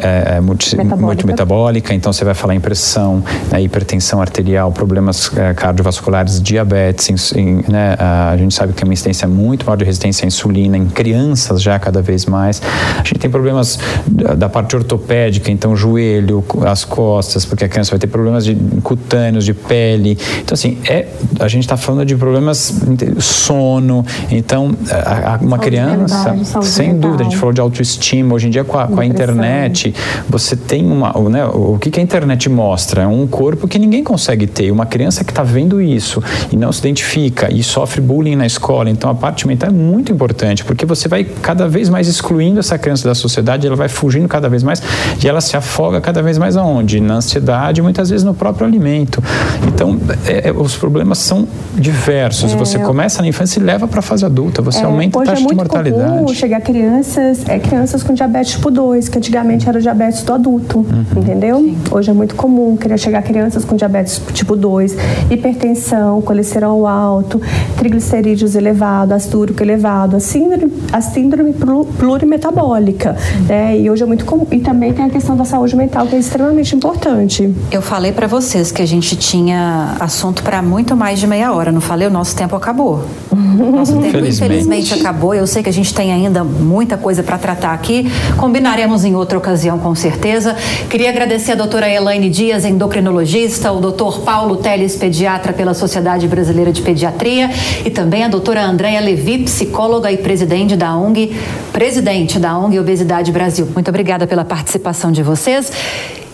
é, 0.00 0.40
multi, 0.40 0.74
multimetabólica. 0.98 1.92
Então, 1.92 2.14
você 2.14 2.24
vai 2.24 2.32
falar 2.32 2.54
em 2.54 2.60
pressão, 2.60 3.22
né, 3.52 3.60
hipertensão 3.60 4.22
arterial, 4.22 4.72
problemas 4.72 5.30
é, 5.36 5.52
cardiovasculares, 5.52 6.40
diabetes. 6.40 7.30
Em, 7.36 7.62
né, 7.68 7.94
a 7.98 8.34
gente 8.38 8.54
sabe 8.54 8.72
que 8.72 8.78
tem 8.78 8.88
uma 8.88 8.94
incidência 8.94 9.28
muito 9.28 9.66
maior 9.66 9.76
de 9.76 9.84
resistência 9.84 10.24
à 10.24 10.26
insulina 10.26 10.78
em 10.78 10.86
crianças 10.86 11.60
já 11.60 11.78
cada 11.78 12.00
vez 12.00 12.24
mais. 12.24 12.62
A 12.94 13.04
gente 13.04 13.18
tem 13.18 13.30
problemas 13.30 13.78
da, 14.06 14.34
da 14.34 14.48
parte 14.48 14.74
ortopédica, 14.74 15.50
então 15.50 15.76
joelho, 15.76 16.42
as 16.64 16.86
costas, 16.86 17.44
porque 17.44 17.66
a 17.66 17.68
criança 17.68 17.90
vai 17.90 17.98
ter 17.98 18.06
problemas 18.06 18.46
de 18.46 18.56
cutâneos, 18.82 19.44
de 19.44 19.52
pele. 19.52 20.16
Então, 20.40 20.54
assim, 20.54 20.78
é, 20.88 21.08
a 21.40 21.48
gente 21.48 21.64
está 21.64 21.76
falando 21.76 22.04
de 22.06 22.16
problemas 22.16 22.74
sono. 23.18 24.04
Então, 24.30 24.74
a, 24.90 25.34
a, 25.34 25.36
uma 25.38 25.58
criança, 25.58 26.34
sem 26.62 26.92
mental. 26.92 27.00
dúvida, 27.00 27.22
a 27.22 27.24
gente 27.24 27.36
falou 27.36 27.52
de 27.52 27.60
autoestima. 27.60 28.34
Hoje 28.34 28.46
em 28.46 28.50
dia, 28.50 28.64
com 28.64 28.78
a, 28.78 28.86
com 28.86 29.00
a 29.00 29.04
internet, 29.04 29.94
você 30.28 30.56
tem 30.56 30.84
uma. 30.84 31.12
Né, 31.28 31.44
o 31.46 31.78
que, 31.78 31.90
que 31.90 32.00
a 32.00 32.02
internet 32.02 32.48
mostra? 32.48 33.02
É 33.02 33.06
um 33.06 33.26
corpo 33.26 33.66
que 33.66 33.78
ninguém 33.78 34.04
consegue 34.04 34.46
ter. 34.46 34.70
Uma 34.70 34.86
criança 34.86 35.24
que 35.24 35.30
está 35.30 35.42
vendo 35.42 35.80
isso 35.80 36.22
e 36.52 36.56
não 36.56 36.72
se 36.72 36.80
identifica 36.80 37.52
e 37.52 37.62
sofre 37.62 38.00
bullying 38.00 38.36
na 38.36 38.46
escola. 38.46 38.88
Então, 38.88 39.10
a 39.10 39.14
parte 39.14 39.46
mental 39.46 39.70
é 39.70 39.72
muito 39.72 40.12
importante, 40.12 40.64
porque 40.64 40.86
você 40.86 41.08
vai 41.08 41.24
cada 41.24 41.68
vez 41.68 41.88
mais 41.88 42.08
excluindo 42.08 42.60
essa 42.60 42.78
criança 42.78 43.08
da 43.08 43.14
sociedade, 43.14 43.66
ela 43.66 43.76
vai 43.76 43.88
fugindo 43.88 44.28
cada 44.28 44.48
vez 44.48 44.62
mais 44.62 44.82
e 45.22 45.28
ela 45.28 45.40
se 45.40 45.56
afoga 45.56 46.00
cada 46.00 46.22
vez 46.22 46.38
mais 46.38 46.56
aonde? 46.56 47.00
Na 47.00 47.14
ansiedade, 47.14 47.82
muitas 47.82 48.10
vezes 48.10 48.24
no 48.24 48.34
próprio 48.34 48.66
alimento. 48.66 49.22
Então, 49.66 49.98
é, 50.26 50.48
é, 50.48 50.52
os 50.52 50.75
os 50.76 50.78
problemas 50.78 51.18
são 51.18 51.48
diversos. 51.74 52.52
É. 52.52 52.56
Você 52.56 52.78
começa 52.78 53.22
na 53.22 53.28
infância 53.28 53.58
e 53.58 53.62
leva 53.62 53.88
para 53.88 54.00
a 54.00 54.02
fase 54.02 54.24
adulta, 54.24 54.62
você 54.62 54.80
é, 54.80 54.84
aumenta 54.84 55.20
a 55.20 55.24
taxa 55.24 55.42
é 55.42 55.46
de 55.46 55.54
mortalidade. 55.54 56.18
Comum 56.18 56.28
chegar 56.28 56.60
crianças, 56.60 57.48
é, 57.48 57.58
crianças 57.58 58.02
com 58.02 58.12
diabetes 58.12 58.52
tipo 58.52 58.70
2, 58.70 59.08
que 59.08 59.18
antigamente 59.18 59.68
era 59.68 59.78
o 59.78 59.82
diabetes 59.82 60.22
do 60.22 60.32
adulto, 60.32 60.78
uhum. 60.78 61.04
entendeu? 61.16 61.58
Sim. 61.58 61.78
Hoje 61.90 62.10
é 62.10 62.12
muito 62.12 62.34
comum 62.34 62.76
querer 62.76 62.98
chegar 62.98 63.22
crianças 63.22 63.64
com 63.64 63.74
diabetes 63.74 64.20
tipo 64.32 64.54
2, 64.54 64.96
hipertensão, 65.30 66.20
colesterol 66.20 66.86
alto, 66.86 67.40
triglicerídeos 67.76 68.54
elevado, 68.54 69.12
ácido 69.14 69.40
úrico 69.40 69.62
elevado, 69.62 70.16
a 70.16 70.20
síndrome, 70.20 70.72
a 70.92 71.00
síndrome 71.00 71.54
plurimetabólica, 71.98 73.16
né? 73.48 73.78
E 73.78 73.90
hoje 73.90 74.02
é 74.02 74.06
muito 74.06 74.24
comum. 74.24 74.46
E 74.50 74.60
também 74.60 74.92
tem 74.92 75.04
a 75.04 75.10
questão 75.10 75.36
da 75.36 75.44
saúde 75.44 75.74
mental, 75.74 76.06
que 76.06 76.14
é 76.14 76.18
extremamente 76.18 76.74
importante. 76.74 77.52
Eu 77.70 77.80
falei 77.80 78.12
para 78.12 78.26
vocês 78.26 78.70
que 78.70 78.82
a 78.82 78.86
gente 78.86 79.16
tinha 79.16 79.96
assunto 79.98 80.42
para 80.42 80.60
muito 80.66 80.96
mais 80.96 81.18
de 81.18 81.26
meia 81.26 81.52
hora, 81.52 81.72
não 81.72 81.80
falei? 81.80 82.06
O 82.06 82.10
nosso 82.10 82.36
tempo 82.36 82.54
acabou. 82.54 83.04
Nosso 83.32 83.92
tempo, 83.92 84.06
infelizmente. 84.06 84.44
infelizmente, 84.44 84.94
acabou. 84.94 85.34
Eu 85.34 85.46
sei 85.46 85.62
que 85.62 85.68
a 85.68 85.72
gente 85.72 85.94
tem 85.94 86.12
ainda 86.12 86.44
muita 86.44 86.96
coisa 86.96 87.22
para 87.22 87.38
tratar 87.38 87.72
aqui. 87.72 88.10
Combinaremos 88.36 89.04
em 89.04 89.14
outra 89.14 89.38
ocasião, 89.38 89.78
com 89.78 89.94
certeza. 89.94 90.56
Queria 90.90 91.08
agradecer 91.08 91.52
a 91.52 91.54
doutora 91.54 91.88
Elaine 91.88 92.28
Dias, 92.28 92.64
endocrinologista, 92.64 93.72
o 93.72 93.80
doutor 93.80 94.20
Paulo 94.20 94.56
Teles, 94.56 94.96
pediatra 94.96 95.52
pela 95.52 95.72
Sociedade 95.72 96.26
Brasileira 96.28 96.72
de 96.72 96.82
Pediatria, 96.82 97.50
e 97.84 97.90
também 97.90 98.24
a 98.24 98.28
doutora 98.28 98.64
Andréa 98.64 99.00
Levi, 99.00 99.38
psicóloga 99.44 100.10
e 100.10 100.16
presidente 100.16 100.76
da 100.76 100.96
ONG, 100.96 101.36
presidente 101.72 102.38
da 102.38 102.58
ONG 102.58 102.78
Obesidade 102.78 103.30
Brasil. 103.30 103.68
Muito 103.72 103.88
obrigada 103.88 104.26
pela 104.26 104.44
participação 104.44 105.12
de 105.12 105.22
vocês. 105.22 105.70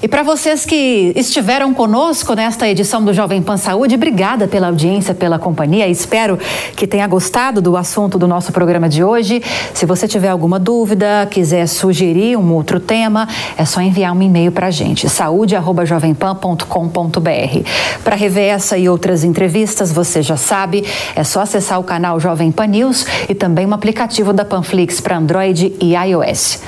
E 0.03 0.09
para 0.09 0.25
vocês 0.25 0.67
que 0.67 1.12
estiveram 1.15 1.73
conosco 1.73 2.35
nesta 2.35 2.69
edição 2.69 3.05
do 3.05 3.15
Jovem 3.15 3.41
Pan 3.41 3.57
Saúde, 3.57 3.95
obrigada 3.95 4.49
pela 4.49 4.67
audiência, 4.67 5.15
pela 5.15 5.38
companhia. 5.38 5.87
Espero 5.87 6.37
que 6.75 6.88
tenha 6.88 7.07
gostado 7.07 7.62
do 7.62 7.77
assunto 7.77 8.19
do 8.19 8.27
nosso 8.27 8.51
programa 8.51 8.88
de 8.88 9.05
hoje. 9.05 9.41
Se 9.73 9.87
você 9.87 10.09
tiver 10.09 10.31
alguma 10.31 10.59
dúvida, 10.59 11.29
quiser 11.31 11.69
sugerir 11.69 12.37
um 12.37 12.53
outro 12.53 12.81
tema, 12.81 13.29
é 13.57 13.65
só 13.65 13.81
enviar 13.81 14.12
um 14.12 14.21
e-mail 14.21 14.51
para 14.51 14.67
a 14.67 14.73
gente, 14.73 15.09
saúde@jovempan.com.br. 15.09 17.69
Para 18.03 18.17
rever 18.17 18.55
essa 18.55 18.77
e 18.77 18.88
outras 18.88 19.23
entrevistas, 19.23 19.93
você 19.93 20.21
já 20.21 20.37
sabe, 20.37 20.85
é 21.15 21.23
só 21.23 21.43
acessar 21.43 21.79
o 21.79 21.85
canal 21.85 22.19
Jovem 22.19 22.51
Pan 22.51 22.67
News 22.67 23.07
e 23.29 23.37
também 23.37 23.67
o 23.67 23.73
aplicativo 23.73 24.33
da 24.33 24.45
Panflix 24.45 25.01
para 25.01 25.17
Android 25.17 25.73
e 25.81 25.95
iOS. 25.95 26.59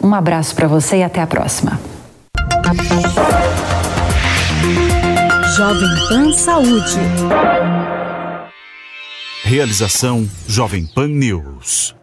Um 0.00 0.14
abraço 0.14 0.54
para 0.54 0.68
você 0.68 0.98
e 0.98 1.02
até 1.02 1.20
a 1.20 1.26
próxima. 1.26 1.93
Jovem 5.54 6.08
Pan 6.08 6.32
Saúde. 6.32 6.98
Realização 9.44 10.26
Jovem 10.48 10.86
Pan 10.94 11.08
News. 11.08 11.94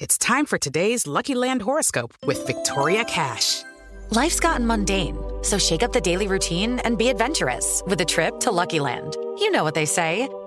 It's 0.00 0.18
time 0.18 0.46
for 0.46 0.58
today's 0.58 1.06
Lucky 1.06 1.36
Land 1.36 1.62
horoscope 1.62 2.12
with 2.26 2.44
Victoria 2.48 3.04
Cash. 3.04 3.62
Life's 4.10 4.40
gotten 4.40 4.66
mundane, 4.66 5.16
so 5.42 5.58
shake 5.58 5.84
up 5.84 5.92
the 5.92 6.00
daily 6.00 6.26
routine 6.26 6.80
and 6.80 6.98
be 6.98 7.08
adventurous 7.08 7.84
with 7.86 8.00
a 8.00 8.04
trip 8.04 8.40
to 8.40 8.50
Lucky 8.50 8.80
Land. 8.80 9.16
You 9.38 9.52
know 9.52 9.62
what 9.62 9.74
they 9.74 9.86
say. 9.86 10.28